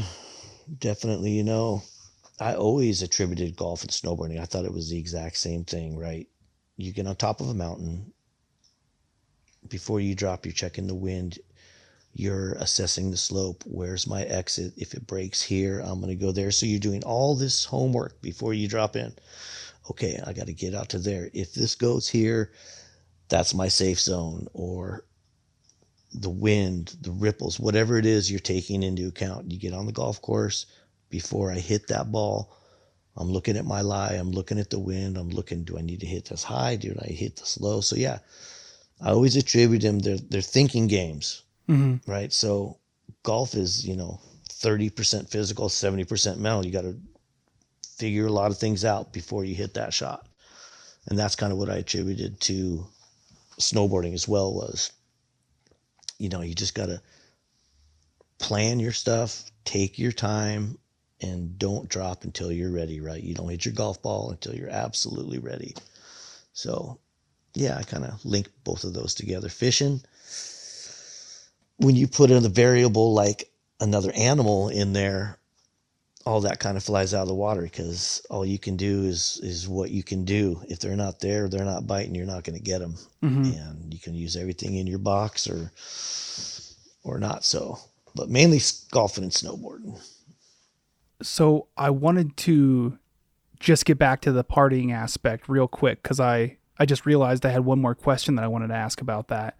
[0.80, 1.32] definitely.
[1.32, 1.84] You know,
[2.39, 4.39] I always attributed golf and snowboarding.
[4.39, 6.28] I thought it was the exact same thing, right?
[6.76, 8.11] You get on top of a mountain.
[9.70, 11.39] Before you drop, you're checking the wind.
[12.14, 13.64] You're assessing the slope.
[13.66, 14.74] Where's my exit?
[14.78, 16.51] If it breaks here, I'm going to go there.
[16.51, 19.14] So you're doing all this homework before you drop in.
[19.89, 21.30] Okay, I got to get out to there.
[21.34, 22.51] If this goes here,
[23.30, 24.47] that's my safe zone.
[24.53, 25.05] Or
[26.14, 29.51] the wind, the ripples, whatever it is you're taking into account.
[29.51, 30.68] You get on the golf course
[31.09, 32.55] before I hit that ball.
[33.18, 34.14] I'm looking at my lie.
[34.14, 35.18] I'm looking at the wind.
[35.18, 36.76] I'm looking, do I need to hit this high?
[36.76, 37.82] Do I hit this low?
[37.82, 38.20] So yeah,
[39.02, 40.00] I always attribute them.
[40.00, 42.12] They're, they're thinking games, Mm-hmm.
[42.12, 42.32] right?
[42.34, 42.78] So
[43.24, 44.20] golf is, you know,
[44.50, 46.66] 30% physical, 70% mental.
[46.66, 46.98] You got to
[47.98, 50.28] figure a lot of things out before you hit that shot.
[51.08, 52.86] And that's kind of what I attributed to
[53.60, 54.91] snowboarding as well was
[56.18, 57.02] you know, you just got to
[58.39, 60.78] plan your stuff, take your time,
[61.22, 63.22] and don't drop until you're ready, right?
[63.22, 65.76] You don't hit your golf ball until you're absolutely ready.
[66.54, 67.00] So,
[67.54, 69.49] yeah, I kind of link both of those together.
[69.49, 70.01] Fishing,
[71.78, 73.49] when you put in a variable like
[73.80, 75.38] another animal in there,
[76.26, 79.39] all that kind of flies out of the water because all you can do is
[79.43, 80.62] is what you can do.
[80.70, 82.16] If they're not there, they're not biting.
[82.16, 83.43] You're not going to get them, Mm-hmm.
[83.58, 85.72] and you can use everything in your box or
[87.04, 87.78] or not so.
[88.16, 89.99] But mainly golfing and snowboarding.
[91.22, 92.97] So I wanted to
[93.60, 97.50] just get back to the partying aspect real quick because I I just realized I
[97.50, 99.58] had one more question that I wanted to ask about that.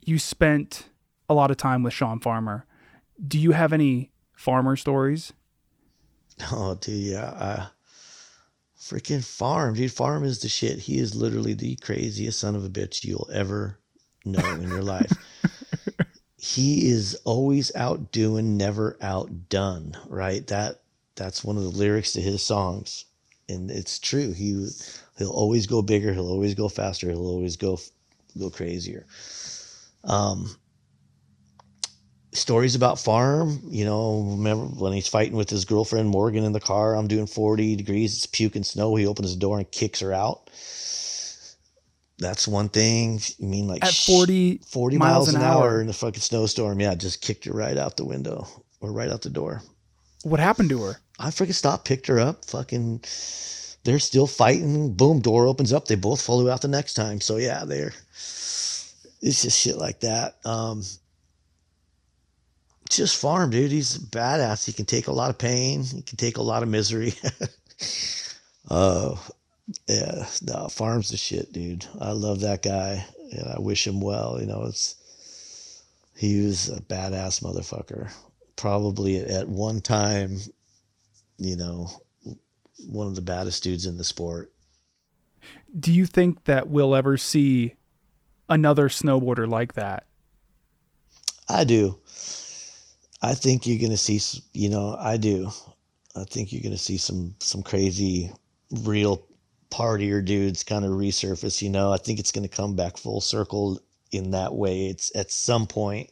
[0.00, 0.88] You spent
[1.28, 2.66] a lot of time with Shawn Farmer.
[3.26, 5.32] Do you have any farmer stories?
[6.50, 7.30] Oh, dude, yeah.
[7.30, 7.66] Uh,
[8.78, 9.92] freaking farm, dude.
[9.92, 10.80] Farm is the shit.
[10.80, 13.78] He is literally the craziest son of a bitch you'll ever
[14.24, 15.12] know in your life.
[16.36, 19.96] he is always outdoing, never outdone.
[20.08, 20.46] Right?
[20.48, 20.82] That
[21.14, 23.06] that's one of the lyrics to his songs,
[23.48, 24.32] and it's true.
[24.32, 24.52] He
[25.18, 26.12] he'll always go bigger.
[26.12, 27.08] He'll always go faster.
[27.10, 27.78] He'll always go
[28.38, 29.06] go crazier.
[30.04, 30.54] Um,
[32.32, 36.58] stories about farm you know remember when he's fighting with his girlfriend morgan in the
[36.58, 40.12] car i'm doing 40 degrees it's puking snow he opens the door and kicks her
[40.12, 40.50] out
[42.18, 45.80] that's one thing you mean like At sh- 40 40 miles, an hour.
[45.80, 48.48] in a fucking snowstorm yeah just kicked her right out the window
[48.80, 49.62] or right out the door
[50.24, 50.96] What happened to her?
[51.20, 53.04] i freaking stopped picked her up fucking
[53.84, 57.36] they're still fighting boom door opens up they both flew out the next time so
[57.36, 57.92] yeah they're
[59.20, 60.82] it's just shit like that um
[62.90, 63.72] just farm, dude.
[63.72, 64.64] He's a badass.
[64.64, 65.84] He can take a lot of pain.
[65.84, 67.14] He can take a lot of misery.
[68.70, 69.16] uh,
[69.88, 71.86] yeah, no, farm's the shit, dude.
[72.00, 74.38] I love that guy, and I wish him well.
[74.40, 74.96] You know, it's
[76.16, 78.12] he was a badass motherfucker.
[78.56, 80.38] Probably at one time,
[81.38, 81.88] you know,
[82.88, 84.52] one of the baddest dudes in the sport.
[85.78, 87.74] Do you think that we'll ever see
[88.48, 90.06] another snowboarder like that?
[91.48, 91.98] I do.
[93.22, 94.20] I think you're gonna see,
[94.52, 95.50] you know, I do.
[96.16, 98.30] I think you're gonna see some some crazy,
[98.70, 99.26] real
[99.70, 101.60] partier dudes kind of resurface.
[101.60, 103.80] You know, I think it's gonna come back full circle
[104.12, 104.86] in that way.
[104.86, 106.10] It's at some point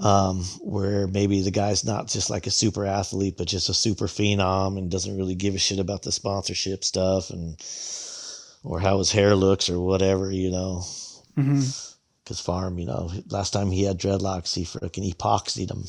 [0.00, 4.06] um, where maybe the guy's not just like a super athlete, but just a super
[4.06, 7.56] phenom and doesn't really give a shit about the sponsorship stuff and
[8.64, 10.30] or how his hair looks or whatever.
[10.30, 10.84] You know,
[11.38, 11.62] Mm-hmm.
[12.24, 15.84] because farm, you know, last time he had dreadlocks, he freaking epoxied them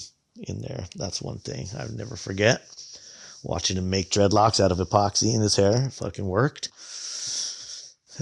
[0.47, 0.85] in there.
[0.95, 2.61] That's one thing I'll never forget.
[3.43, 6.69] Watching him make dreadlocks out of epoxy in his hair, fucking worked.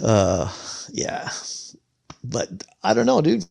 [0.01, 0.51] Uh,
[0.91, 1.29] yeah,
[2.23, 2.49] but
[2.83, 3.45] I don't know, dude.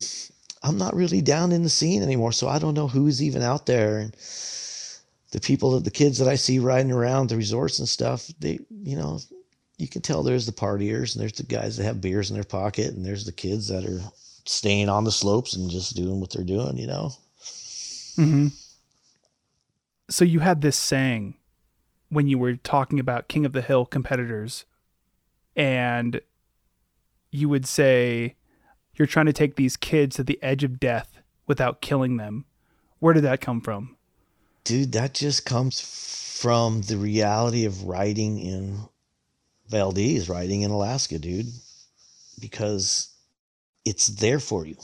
[0.67, 3.65] I'm not really down in the scene anymore, so I don't know who's even out
[3.65, 3.99] there.
[3.99, 4.15] And
[5.31, 8.97] the people, the kids that I see riding around the resorts and stuff, they, you
[8.97, 9.19] know,
[9.77, 12.43] you can tell there's the partiers and there's the guys that have beers in their
[12.43, 14.01] pocket and there's the kids that are
[14.45, 17.11] staying on the slopes and just doing what they're doing, you know?
[18.17, 18.47] Mm-hmm.
[20.09, 21.35] So you had this saying
[22.09, 24.65] when you were talking about King of the Hill competitors,
[25.55, 26.21] and
[27.31, 28.35] you would say
[28.97, 32.45] you're trying to take these kids to the edge of death without killing them.
[32.99, 33.95] Where did that come from?
[34.63, 35.79] Dude, that just comes
[36.41, 38.79] from the reality of riding in
[39.69, 41.47] Valdez, riding in Alaska, dude,
[42.39, 43.09] because
[43.85, 44.75] it's there for you,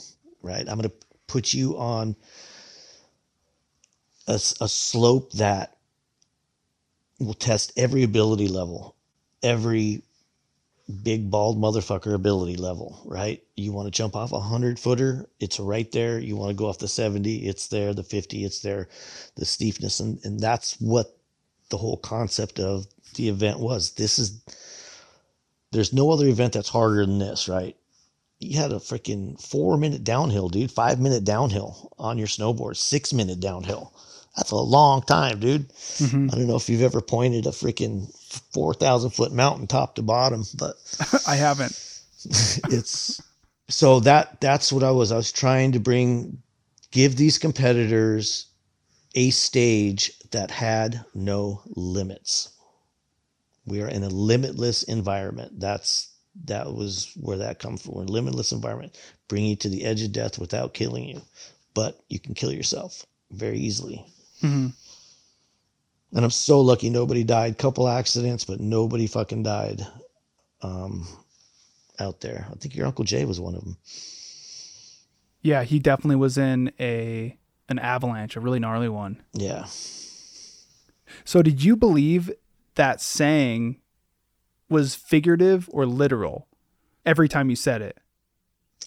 [0.42, 0.60] right?
[0.60, 0.94] I'm going to
[1.26, 2.16] put you on
[4.26, 5.76] a, a slope that
[7.18, 8.96] will test every ability level,
[9.42, 10.02] every
[11.02, 13.42] big bald motherfucker ability level, right?
[13.56, 16.18] You want to jump off a hundred footer, it's right there.
[16.18, 17.94] You want to go off the 70, it's there.
[17.94, 18.88] The 50, it's there.
[19.36, 20.00] The steepness.
[20.00, 21.16] And, and that's what
[21.70, 23.92] the whole concept of the event was.
[23.92, 24.40] This is,
[25.72, 27.76] there's no other event that's harder than this, right?
[28.38, 33.12] You had a freaking four minute downhill, dude, five minute downhill on your snowboard, six
[33.12, 33.94] minute downhill.
[34.36, 35.68] That's a long time, dude.
[35.68, 36.28] Mm-hmm.
[36.32, 38.12] I don't know if you've ever pointed a freaking
[38.52, 40.76] 4,000 foot mountain top to bottom, but
[41.26, 41.72] I haven't.
[42.70, 43.20] it's
[43.68, 45.12] so that that's what I was.
[45.12, 46.42] I was trying to bring,
[46.90, 48.46] give these competitors
[49.14, 52.50] a stage that had no limits.
[53.66, 55.60] We are in a limitless environment.
[55.60, 56.10] That's
[56.46, 57.94] that was where that comes from.
[57.94, 61.22] A limitless environment, bring you to the edge of death without killing you,
[61.72, 64.04] but you can kill yourself very easily.
[64.44, 64.66] Hmm
[66.14, 67.56] And I'm so lucky nobody died.
[67.56, 69.86] Couple accidents, but nobody fucking died
[70.60, 71.08] um,
[71.98, 72.46] out there.
[72.50, 73.78] I think your Uncle Jay was one of them.
[75.40, 77.38] Yeah, he definitely was in a
[77.68, 79.22] an avalanche, a really gnarly one.
[79.32, 79.64] Yeah.
[81.24, 82.30] So did you believe
[82.74, 83.80] that saying
[84.68, 86.48] was figurative or literal
[87.06, 87.98] every time you said it?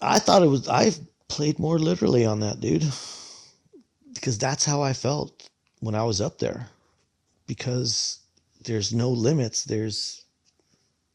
[0.00, 0.92] I thought it was, I
[1.28, 2.84] played more literally on that, dude.
[4.14, 5.47] Because that's how I felt
[5.80, 6.68] when I was up there.
[7.46, 8.20] Because
[8.64, 9.64] there's no limits.
[9.64, 10.24] There's,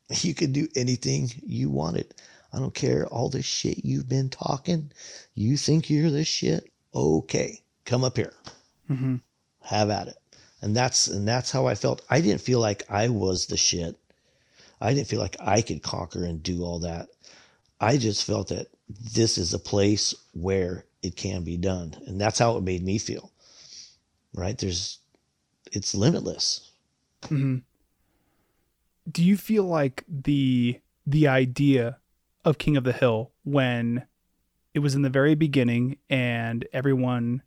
[0.21, 2.13] you could do anything you wanted.
[2.51, 4.91] I don't care all the shit you've been talking.
[5.33, 6.71] You think you're the shit?
[6.93, 8.33] Okay, come up here.
[8.89, 9.15] Mm-hmm.
[9.61, 10.17] have at it
[10.63, 13.97] and that's and that's how i felt i didn't feel like i was the shit
[14.81, 17.09] i didn't feel like i could conquer and do all that
[17.81, 18.67] i just felt that
[19.13, 22.97] this is a place where it can be done and that's how it made me
[22.97, 23.31] feel
[24.33, 24.99] right there's
[25.71, 26.71] it's limitless
[27.27, 27.57] hmm
[29.09, 31.97] Do you feel like the the idea
[32.45, 34.05] of King of the Hill when
[34.73, 37.43] it was in the very beginning and everyone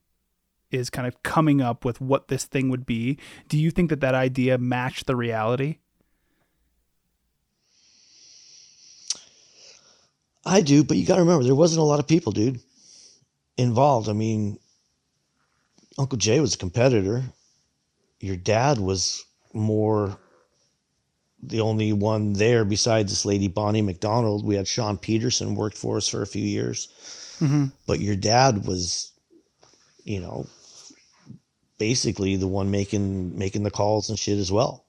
[0.70, 3.18] is kind of coming up with what this thing would be?
[3.48, 5.78] Do you think that that idea matched the reality?
[10.44, 12.60] i do but you got to remember there wasn't a lot of people dude
[13.56, 14.58] involved i mean
[15.98, 17.22] uncle jay was a competitor
[18.20, 20.18] your dad was more
[21.42, 24.44] the only one there besides this lady Bonnie McDonald.
[24.44, 26.88] We had Sean Peterson worked for us for a few years,
[27.40, 27.66] Mm-hmm.
[27.86, 29.12] but your dad was,
[30.04, 30.46] you know,
[31.78, 34.86] basically the one making making the calls and shit as well.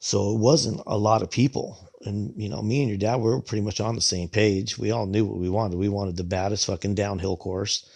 [0.00, 3.22] So it wasn't a lot of people, and you know, me and your dad we
[3.22, 4.76] were pretty much on the same page.
[4.76, 5.78] We all knew what we wanted.
[5.78, 7.88] We wanted the baddest fucking downhill course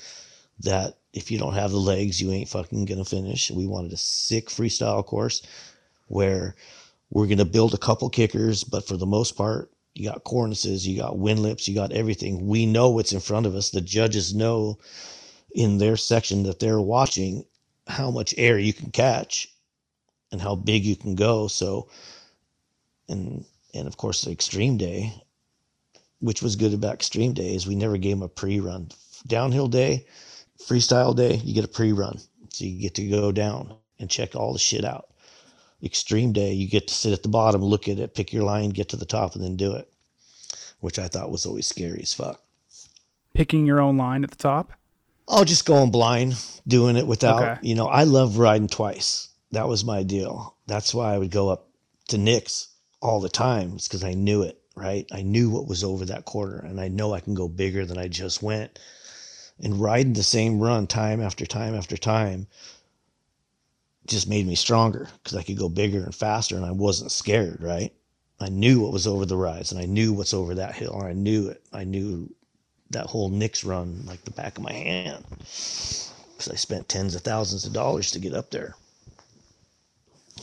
[0.60, 3.50] that if you don't have the legs, you ain't fucking gonna finish.
[3.50, 5.42] We wanted a sick freestyle course
[6.06, 6.54] where
[7.10, 10.96] we're gonna build a couple kickers, but for the most part, you got cornices, you
[10.96, 12.46] got wind lips, you got everything.
[12.46, 13.70] We know what's in front of us.
[13.70, 14.78] The judges know
[15.52, 17.44] in their section that they're watching
[17.88, 19.48] how much air you can catch
[20.30, 21.48] and how big you can go.
[21.48, 21.88] So,
[23.08, 23.44] and
[23.74, 25.12] and of course the extreme day,
[26.20, 28.88] which was good about extreme day, is we never gave them a pre-run.
[29.26, 30.06] Downhill day,
[30.68, 32.18] freestyle day, you get a pre-run,
[32.50, 35.08] so you get to go down and check all the shit out.
[35.82, 38.70] Extreme day, you get to sit at the bottom, look at it, pick your line,
[38.70, 39.90] get to the top, and then do it,
[40.80, 42.42] which I thought was always scary as fuck.
[43.34, 44.72] Picking your own line at the top?
[45.28, 46.34] Oh, just going blind,
[46.66, 47.58] doing it without, Okay.
[47.62, 49.28] you know, I love riding twice.
[49.52, 50.56] That was my deal.
[50.66, 51.68] That's why I would go up
[52.08, 52.68] to Nick's
[53.00, 53.74] all the time.
[53.76, 55.06] It's because I knew it, right?
[55.12, 57.98] I knew what was over that corner and I know I can go bigger than
[57.98, 58.78] I just went.
[59.60, 62.46] And riding the same run time after time after time
[64.06, 67.60] just made me stronger because I could go bigger and faster and I wasn't scared,
[67.60, 67.92] right?
[68.40, 70.94] I knew what was over the rise and I knew what's over that hill.
[70.94, 71.62] And I knew it.
[71.72, 72.32] I knew
[72.90, 77.22] that whole Nick's run like the back of my hand because I spent tens of
[77.22, 78.74] thousands of dollars to get up there.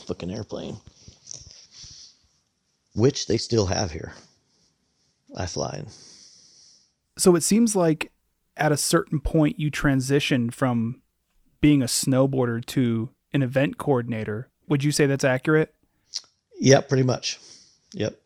[0.06, 0.76] Fucking airplane,
[2.94, 4.12] which they still have here.
[5.36, 5.86] I fly in.
[7.18, 8.12] So it seems like
[8.56, 11.02] at a certain point you transition from
[11.60, 14.48] being a snowboarder to an event coordinator.
[14.68, 15.74] Would you say that's accurate?
[16.60, 17.38] Yep, pretty much.
[17.92, 18.18] Yep.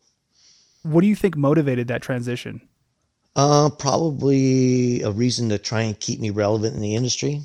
[0.83, 2.61] What do you think motivated that transition?
[3.35, 7.41] Uh, probably a reason to try and keep me relevant in the industry,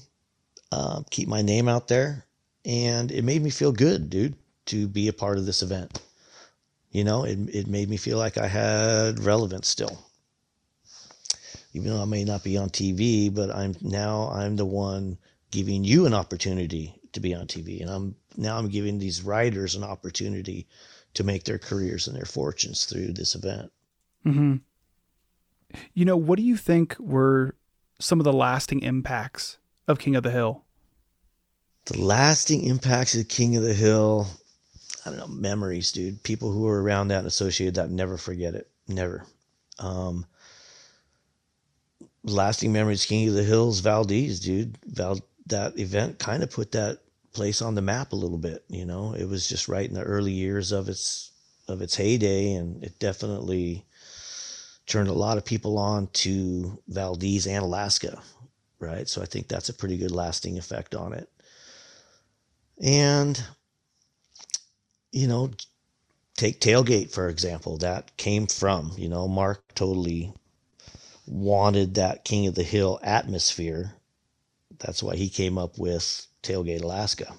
[0.72, 2.24] uh, keep my name out there,
[2.64, 4.34] and it made me feel good, dude,
[4.66, 6.02] to be a part of this event.
[6.90, 9.96] You know, it it made me feel like I had relevance still,
[11.76, 15.18] even though I may not be on TV, but I'm now I'm the one
[15.50, 19.74] giving you an opportunity to be on TV, and I'm now I'm giving these writers
[19.74, 20.66] an opportunity
[21.14, 23.70] to make their careers and their fortunes through this event.
[24.24, 24.56] Mm-hmm.
[25.92, 27.54] You know, what do you think were
[28.00, 30.64] some of the lasting impacts of King of the Hill?
[31.86, 34.28] The lasting impacts of King of the Hill,
[35.04, 36.22] I don't know, memories, dude.
[36.22, 38.68] People who were around that and associated that never forget it.
[38.88, 39.26] Never.
[39.78, 40.26] Um,
[42.26, 44.76] lasting memories, King of the Hills, Valdez, dude.
[44.84, 46.98] Val, that event kind of put that
[47.32, 48.64] place on the map a little bit.
[48.68, 51.30] You know, it was just right in the early years of its
[51.68, 53.84] of its heyday, and it definitely
[54.86, 58.20] turned a lot of people on to Valdez and Alaska,
[58.78, 59.08] right?
[59.08, 61.28] So I think that's a pretty good lasting effect on it.
[62.82, 63.42] And
[65.12, 65.50] you know,
[66.36, 67.78] take tailgate for example.
[67.78, 70.32] That came from you know Mark totally
[71.26, 73.94] wanted that King of the Hill atmosphere.
[74.78, 77.32] That's why he came up with Tailgate Alaska.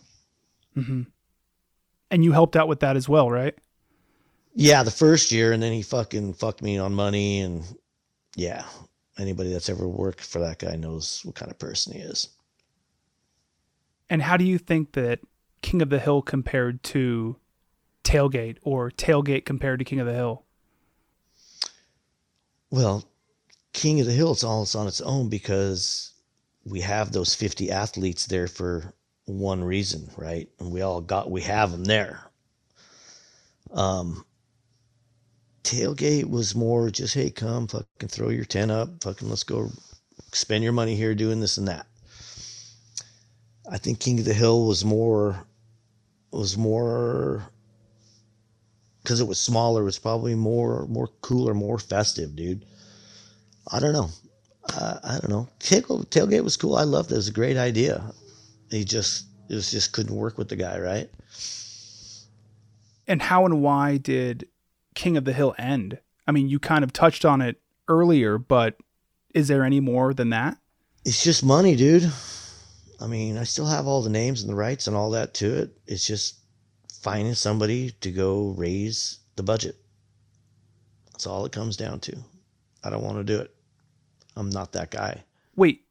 [0.75, 1.03] Mm-hmm.
[2.09, 3.55] And you helped out with that as well, right?
[4.53, 7.63] Yeah, the first year, and then he fucking fucked me on money, and
[8.35, 8.65] yeah,
[9.19, 12.29] anybody that's ever worked for that guy knows what kind of person he is.
[14.09, 15.19] And how do you think that
[15.61, 17.35] King of the Hill compared to
[18.03, 20.43] Tailgate, or Tailgate compared to King of the Hill?
[22.71, 23.03] Well,
[23.77, 26.11] King of the Hill, it's all it's on its own because
[26.65, 28.91] we have those 50 athletes there for
[29.25, 30.49] one reason, right?
[30.59, 32.23] And we all got, we have them there.
[33.71, 34.25] Um,
[35.63, 39.69] tailgate was more just, hey, come fucking throw your tent up, fucking let's go
[40.31, 41.85] spend your money here doing this and that.
[43.71, 45.45] I think King of the Hill was more,
[46.31, 47.43] was more,
[49.03, 52.65] because it was smaller, it was probably more, more cooler, more festive, dude.
[53.71, 54.09] I don't know.
[54.73, 55.47] Uh, I don't know.
[55.59, 56.75] Tailgate, tailgate was cool.
[56.75, 57.15] I loved it.
[57.15, 58.03] It was a great idea.
[58.69, 61.09] He just it was just couldn't work with the guy, right?
[63.07, 64.47] And how and why did
[64.95, 65.99] King of the Hill end?
[66.27, 68.75] I mean, you kind of touched on it earlier, but
[69.33, 70.57] is there any more than that?
[71.05, 72.11] It's just money, dude.
[72.99, 75.57] I mean, I still have all the names and the rights and all that to
[75.57, 75.77] it.
[75.85, 76.39] It's just
[77.01, 79.77] finding somebody to go raise the budget.
[81.11, 82.17] That's all it comes down to.
[82.83, 83.53] I don't want to do it.
[84.37, 85.23] I'm not that guy.
[85.55, 85.83] Wait,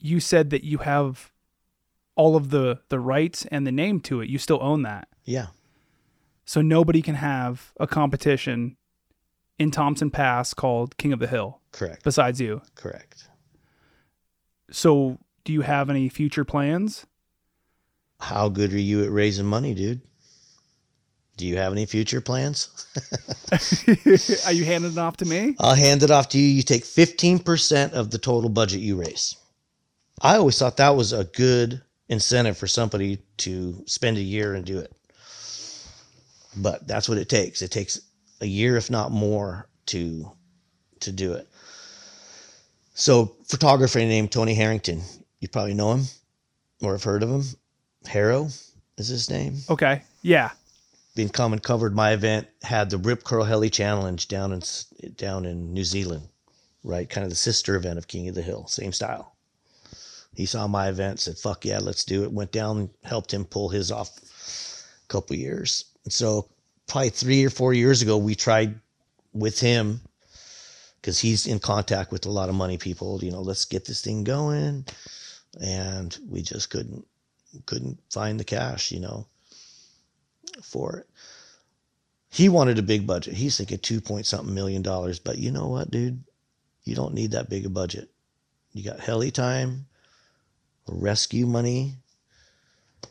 [0.00, 1.32] you said that you have
[2.16, 4.28] all of the the rights and the name to it.
[4.28, 5.08] You still own that.
[5.24, 5.46] Yeah.
[6.44, 8.76] So nobody can have a competition
[9.58, 11.60] in Thompson Pass called King of the Hill.
[11.72, 12.02] Correct.
[12.02, 12.62] Besides you.
[12.74, 13.28] Correct.
[14.70, 17.06] So do you have any future plans?
[18.20, 20.00] How good are you at raising money, dude?
[21.38, 22.68] Do you have any future plans?
[24.44, 25.54] Are you handing it off to me?
[25.60, 26.44] I'll hand it off to you.
[26.44, 29.36] You take 15% of the total budget you raise.
[30.20, 34.64] I always thought that was a good incentive for somebody to spend a year and
[34.64, 34.92] do it.
[36.56, 37.62] But that's what it takes.
[37.62, 38.00] It takes
[38.40, 40.32] a year, if not more, to
[41.00, 41.46] to do it.
[42.94, 45.02] So, photographer named Tony Harrington.
[45.38, 46.04] You probably know him
[46.82, 47.44] or have heard of him.
[48.06, 48.46] Harrow
[48.96, 49.58] is his name.
[49.70, 50.02] Okay.
[50.22, 50.50] Yeah
[51.18, 54.62] been come and covered my event had the Rip Curl Heli Challenge down in
[55.16, 56.28] down in New Zealand,
[56.84, 57.10] right?
[57.10, 59.34] Kind of the sister event of King of the Hill, same style.
[60.36, 63.68] He saw my event, said, "Fuck yeah, let's do it." Went down, helped him pull
[63.68, 65.86] his off a couple years.
[66.04, 66.50] And so,
[66.86, 68.78] probably three or four years ago, we tried
[69.32, 70.00] with him
[71.00, 73.24] because he's in contact with a lot of money people.
[73.24, 74.84] You know, let's get this thing going,
[75.60, 77.04] and we just couldn't
[77.66, 78.92] couldn't find the cash.
[78.92, 79.26] You know
[80.62, 81.06] for it.
[82.30, 83.34] He wanted a big budget.
[83.34, 85.18] He's thinking two point something million dollars.
[85.18, 86.22] But you know what, dude?
[86.84, 88.10] You don't need that big a budget.
[88.72, 89.86] You got heli time,
[90.86, 91.94] rescue money.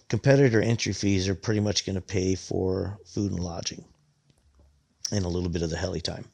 [0.09, 3.83] Competitor entry fees are pretty much going to pay for food and lodging
[5.11, 6.25] and a little bit of the heli time.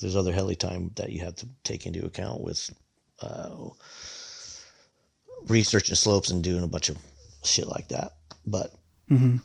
[0.00, 2.70] There's other heli time that you have to take into account with
[3.20, 3.68] uh,
[5.48, 6.96] researching slopes and doing a bunch of
[7.42, 8.12] shit like that.
[8.46, 8.72] But
[9.10, 9.36] mm-hmm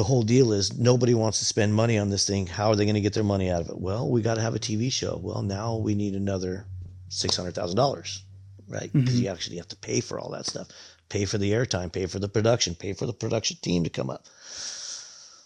[0.00, 2.46] the whole deal is nobody wants to spend money on this thing.
[2.46, 3.78] How are they going to get their money out of it?
[3.78, 5.20] Well, we got to have a TV show.
[5.22, 6.64] Well, now we need another
[7.10, 8.24] six hundred thousand dollars,
[8.66, 8.90] right?
[8.90, 9.24] Because mm-hmm.
[9.24, 10.68] you actually have to pay for all that stuff,
[11.10, 14.08] pay for the airtime, pay for the production, pay for the production team to come
[14.08, 14.24] up.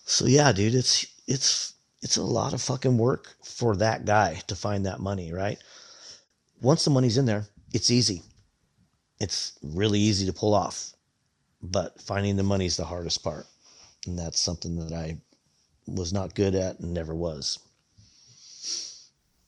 [0.06, 4.54] So yeah, dude, it's it's it's a lot of fucking work for that guy to
[4.54, 5.58] find that money, right?
[6.60, 8.22] Once the money's in there, it's easy.
[9.18, 10.92] It's really easy to pull off,
[11.60, 13.48] but finding the money is the hardest part.
[14.06, 15.18] And that's something that I
[15.86, 17.58] was not good at and never was.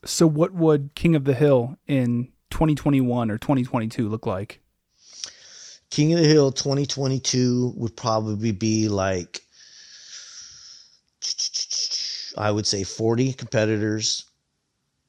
[0.05, 4.61] So, what would King of the Hill in 2021 or 2022 look like?
[5.91, 9.43] King of the Hill 2022 would probably be like
[12.37, 14.27] I would say 40 competitors,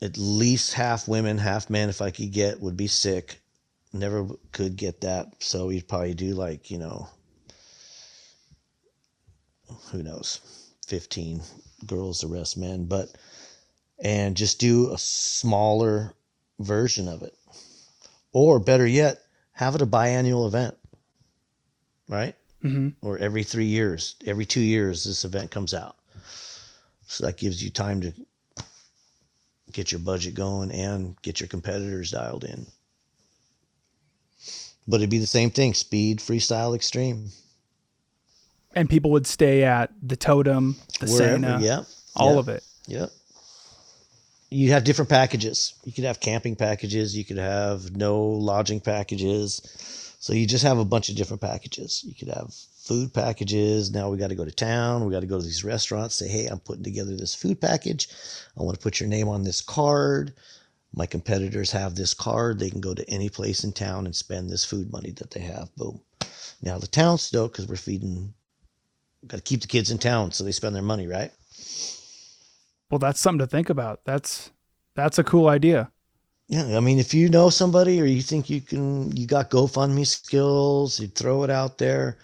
[0.02, 3.42] at least half women, half men, if I could get, would be sick.
[3.92, 5.28] Never could get that.
[5.40, 7.10] So we'd probably do like, you know,
[9.92, 11.42] who knows, 15
[11.86, 13.10] girls, the rest men, but,
[14.00, 16.14] and just do a smaller
[16.60, 17.34] version of it.
[18.32, 19.22] Or better yet,
[19.52, 20.78] have it a biannual event,
[22.08, 22.36] right?
[22.64, 23.06] Mm-hmm.
[23.06, 25.96] Or every three years, every two years, this event comes out.
[27.08, 28.14] So that gives you time to
[29.72, 32.66] get your budget going and get your competitors dialed in.
[34.88, 37.30] But it'd be the same thing speed, freestyle, extreme.
[38.78, 41.84] And people would stay at the Totem, the Wherever, Sena, yeah.
[42.16, 42.64] all yeah, of it.
[42.86, 43.10] Yep.
[44.52, 45.74] You have different packages.
[45.84, 47.18] You could have camping packages.
[47.18, 49.62] You could have no lodging packages.
[50.20, 52.04] So you just have a bunch of different packages.
[52.08, 53.92] You could have food packages.
[53.92, 55.06] Now we got to go to town.
[55.06, 56.16] We got to go to these restaurants.
[56.16, 58.10] Say, hey, I'm putting together this food package.
[58.60, 60.34] I want to put your name on this card.
[60.94, 62.60] My competitors have this card.
[62.60, 65.42] They can go to any place in town and spend this food money that they
[65.42, 65.76] have.
[65.76, 66.00] Boom.
[66.62, 68.34] Now the town's still, because we're feeding,
[69.28, 71.32] got to keep the kids in town so they spend their money, right?
[72.90, 74.06] Well, that's something to think about.
[74.06, 74.52] That's
[74.96, 75.92] that's a cool idea.
[76.48, 80.08] Yeah, I mean, if you know somebody or you think you can, you got GoFundMe
[80.08, 82.18] skills, you throw it out there.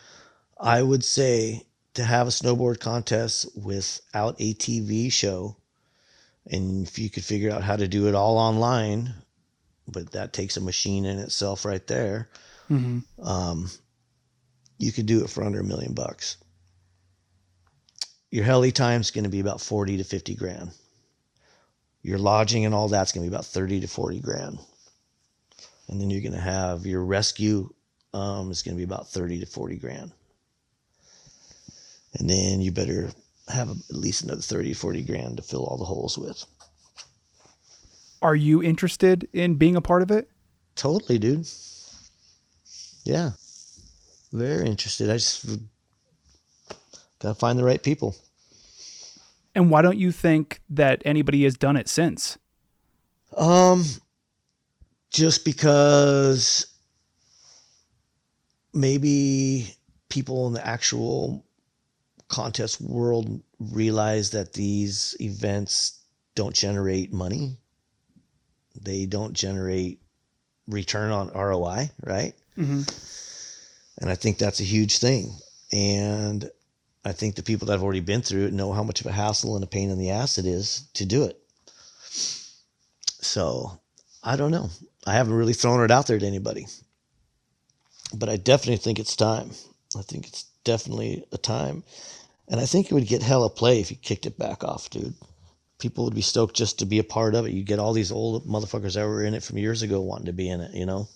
[0.59, 1.63] I would say
[1.95, 5.57] to have a snowboard contest without a TV show,
[6.49, 9.13] and if you could figure out how to do it all online,
[9.89, 12.29] but that takes a machine in itself right there.
[12.71, 13.27] Mm-hmm.
[13.27, 13.69] Um,
[14.77, 16.37] you could do it for under a million bucks.
[18.33, 20.71] Your heli time's going to be about 40 to 50 grand.
[22.01, 24.57] Your lodging and all that's going to be about 30 to 40 grand.
[25.87, 27.69] And then you're going to have your rescue
[28.11, 30.11] um, is going to be about 30 to 40 grand.
[32.15, 33.11] And then you better
[33.49, 36.43] have at least another 30 40 grand to fill all the holes with.
[38.23, 40.27] Are you interested in being a part of it?
[40.75, 41.47] Totally, dude.
[43.03, 43.33] Yeah.
[44.31, 45.11] Very interested.
[45.11, 45.45] I just
[47.23, 48.15] got to find the right people.
[49.55, 52.37] And why don't you think that anybody has done it since?
[53.37, 53.85] Um,
[55.11, 56.67] just because
[58.73, 59.75] maybe
[60.09, 61.45] people in the actual
[62.27, 65.99] contest world realize that these events
[66.35, 67.57] don't generate money.
[68.81, 70.01] They don't generate
[70.67, 72.33] return on ROI, right?
[72.57, 72.81] Mm-hmm.
[74.01, 75.37] And I think that's a huge thing.
[75.71, 76.49] And
[77.05, 79.11] I think the people that have already been through it know how much of a
[79.11, 81.37] hassle and a pain in the ass it is to do it.
[83.21, 83.79] So
[84.23, 84.69] I don't know.
[85.05, 86.67] I haven't really thrown it out there to anybody.
[88.13, 89.51] But I definitely think it's time.
[89.97, 91.83] I think it's definitely a time.
[92.47, 95.13] And I think it would get hella play if you kicked it back off, dude.
[95.79, 97.51] People would be stoked just to be a part of it.
[97.51, 100.33] You get all these old motherfuckers that were in it from years ago wanting to
[100.33, 101.07] be in it, you know?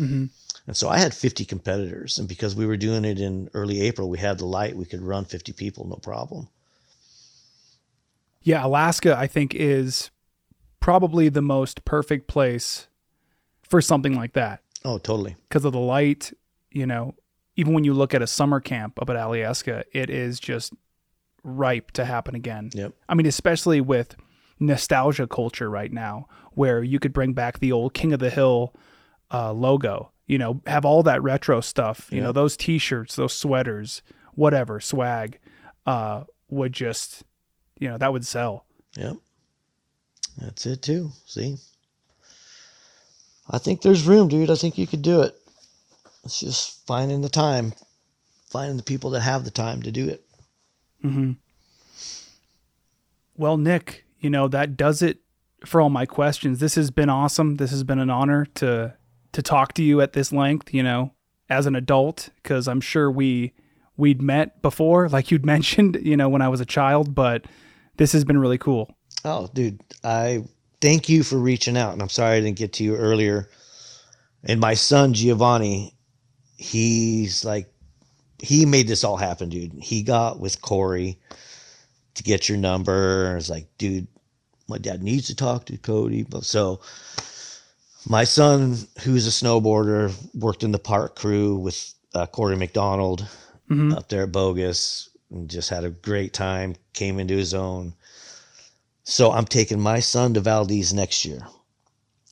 [0.00, 0.26] Mm-hmm.
[0.66, 2.18] And so I had 50 competitors.
[2.18, 4.76] And because we were doing it in early April, we had the light.
[4.76, 6.48] We could run 50 people, no problem.
[8.42, 10.10] Yeah, Alaska, I think, is
[10.80, 12.88] probably the most perfect place
[13.62, 15.36] for something like that Oh, totally.
[15.48, 16.32] because of the light.
[16.70, 17.14] You know,
[17.56, 20.72] even when you look at a summer camp up at Alaska, it is just
[21.44, 22.70] ripe to happen again.
[22.72, 22.92] Yep.
[23.08, 24.14] I mean, especially with
[24.60, 28.74] nostalgia culture right now, where you could bring back the old King of the Hill
[29.32, 32.24] uh, logo, you know, have all that retro stuff, you Yeah.
[32.24, 34.02] know, those t shirts, those sweaters,
[34.34, 35.38] whatever, swag,
[35.86, 37.22] uh, would just,
[37.78, 38.64] you know, that would sell.
[38.96, 39.16] Yep.
[40.38, 41.10] That's it too.
[41.26, 41.56] See?
[43.50, 44.50] I think there's room, dude.
[44.50, 45.34] I think you could do it.
[46.24, 47.72] It's just finding the time,
[48.50, 50.24] finding the people that have the time to do it.
[51.04, 51.32] Mm-hmm.
[53.36, 55.18] Well, Nick, you know that does it
[55.66, 56.60] for all my questions.
[56.60, 57.56] This has been awesome.
[57.56, 58.94] This has been an honor to
[59.32, 60.72] to talk to you at this length.
[60.72, 61.12] You know,
[61.48, 63.52] as an adult, because I'm sure we
[63.96, 65.98] we'd met before, like you'd mentioned.
[66.02, 67.44] You know, when I was a child, but
[67.96, 68.94] this has been really cool.
[69.24, 70.44] Oh, dude, I
[70.80, 71.92] thank you for reaching out.
[71.92, 73.48] And I'm sorry I didn't get to you earlier.
[74.44, 75.94] And my son, Giovanni,
[76.56, 77.72] he's like,
[78.40, 79.72] he made this all happen, dude.
[79.74, 81.20] He got with Corey
[82.14, 83.36] to get your number.
[83.36, 84.08] It's like, dude,
[84.68, 86.26] my dad needs to talk to Cody.
[86.40, 86.80] So
[88.06, 93.26] my son, who's a snowboarder, worked in the park crew with uh, Corey McDonald
[93.70, 93.96] Mhm.
[93.96, 97.94] up there at Bogus and just had a great time, came into his own.
[99.04, 101.46] So I'm taking my son to Valdez next year.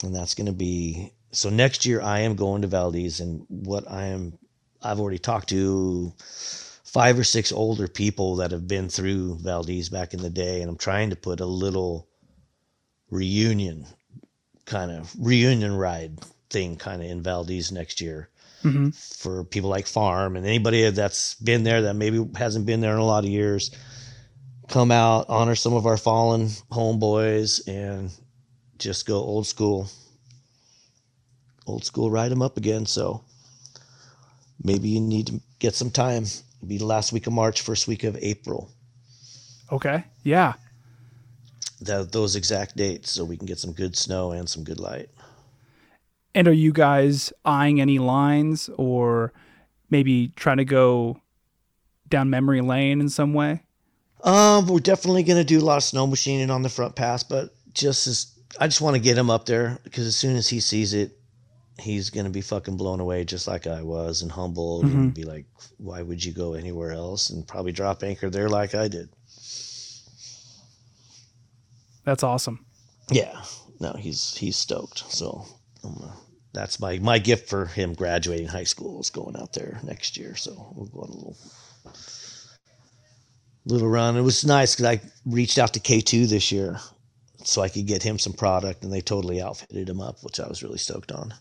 [0.02, 3.90] And that's going to be so next year I am going to Valdez and what
[3.90, 4.38] I am
[4.82, 6.12] I've already talked to
[6.84, 10.70] five or six older people that have been through Valdez back in the day, and
[10.70, 12.08] I'm trying to put a little
[13.10, 13.86] reunion
[14.70, 16.18] kind of reunion ride
[16.48, 18.28] thing kind of in Valdez next year
[18.62, 18.90] Mm-hmm.
[18.90, 22.98] for people like Farm and anybody that's been there that maybe hasn't been there in
[22.98, 23.70] a lot of years.
[24.68, 28.10] Come out, honor some of our fallen homeboys, and
[28.78, 29.88] just go old school.
[31.66, 32.84] Old school, ride them up again.
[32.84, 33.24] So
[34.62, 36.24] maybe you need to get some time.
[36.24, 38.70] It'll be the last week of March, first week of April.
[39.72, 40.04] Okay.
[40.22, 40.52] Yeah.
[41.80, 45.08] That those exact dates, so we can get some good snow and some good light.
[46.34, 49.32] And are you guys eyeing any lines or
[49.88, 51.20] maybe trying to go
[52.08, 53.62] down memory lane in some way?
[54.22, 57.54] Um, we're definitely gonna do a lot of snow machining on the front pass, but
[57.72, 60.60] just as I just want to get him up there because as soon as he
[60.60, 61.16] sees it,
[61.78, 65.46] he's gonna be fucking blown away, just like I was, and humbled, and be like,
[65.78, 69.08] "Why would you go anywhere else?" And probably drop anchor there like I did.
[72.04, 72.64] That's awesome.
[73.10, 73.42] Yeah,
[73.80, 75.10] no, he's he's stoked.
[75.12, 75.44] So
[75.84, 76.12] um,
[76.52, 80.36] that's my my gift for him graduating high school is going out there next year.
[80.36, 81.36] So we'll go on a little
[83.66, 84.16] little run.
[84.16, 86.78] It was nice because I reached out to K two this year
[87.44, 90.46] so I could get him some product, and they totally outfitted him up, which I
[90.46, 91.34] was really stoked on.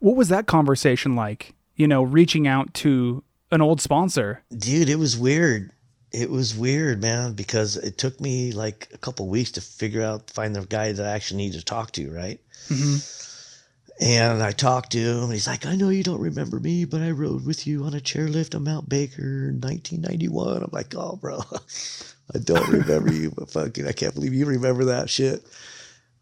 [0.00, 1.54] What was that conversation like?
[1.76, 3.22] You know, reaching out to
[3.52, 4.42] an old sponsor.
[4.56, 5.70] Dude, it was weird.
[6.12, 10.30] It was weird, man, because it took me like a couple weeks to figure out,
[10.30, 12.40] find the guy that I actually need to talk to, right?
[12.68, 14.04] Mm-hmm.
[14.04, 17.00] And I talked to him, and he's like, I know you don't remember me, but
[17.00, 20.62] I rode with you on a chairlift on Mount Baker in 1991.
[20.62, 21.40] I'm like, oh, bro,
[22.34, 25.46] I don't remember you, but fucking, I can't believe you remember that shit.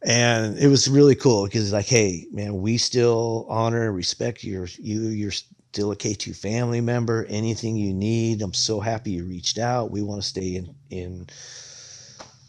[0.04, 4.66] And it was really cool because like, hey, man, we still honor and respect your
[4.78, 5.00] you.
[5.00, 5.32] You're
[5.74, 7.26] still a K2 family member.
[7.28, 9.90] Anything you need, I'm so happy you reached out.
[9.90, 11.26] We want to stay in in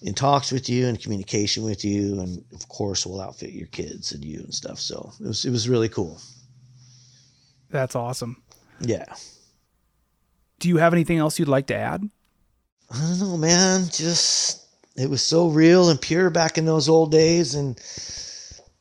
[0.03, 4.11] in talks with you and communication with you, and of course, we'll outfit your kids
[4.11, 4.79] and you and stuff.
[4.79, 6.21] So it was it was really cool.
[7.71, 8.43] That's awesome.
[8.79, 9.11] Yeah.
[10.59, 12.07] Do you have anything else you'd like to add?
[12.91, 13.85] I don't know, man.
[13.91, 17.81] Just it was so real and pure back in those old days, and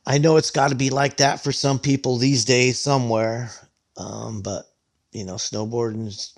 [0.05, 3.49] I know it's got to be like that for some people these days somewhere.
[3.97, 4.65] Um, but
[5.11, 6.33] you know, snowboarding's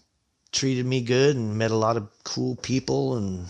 [0.51, 3.47] treated me good and met a lot of cool people and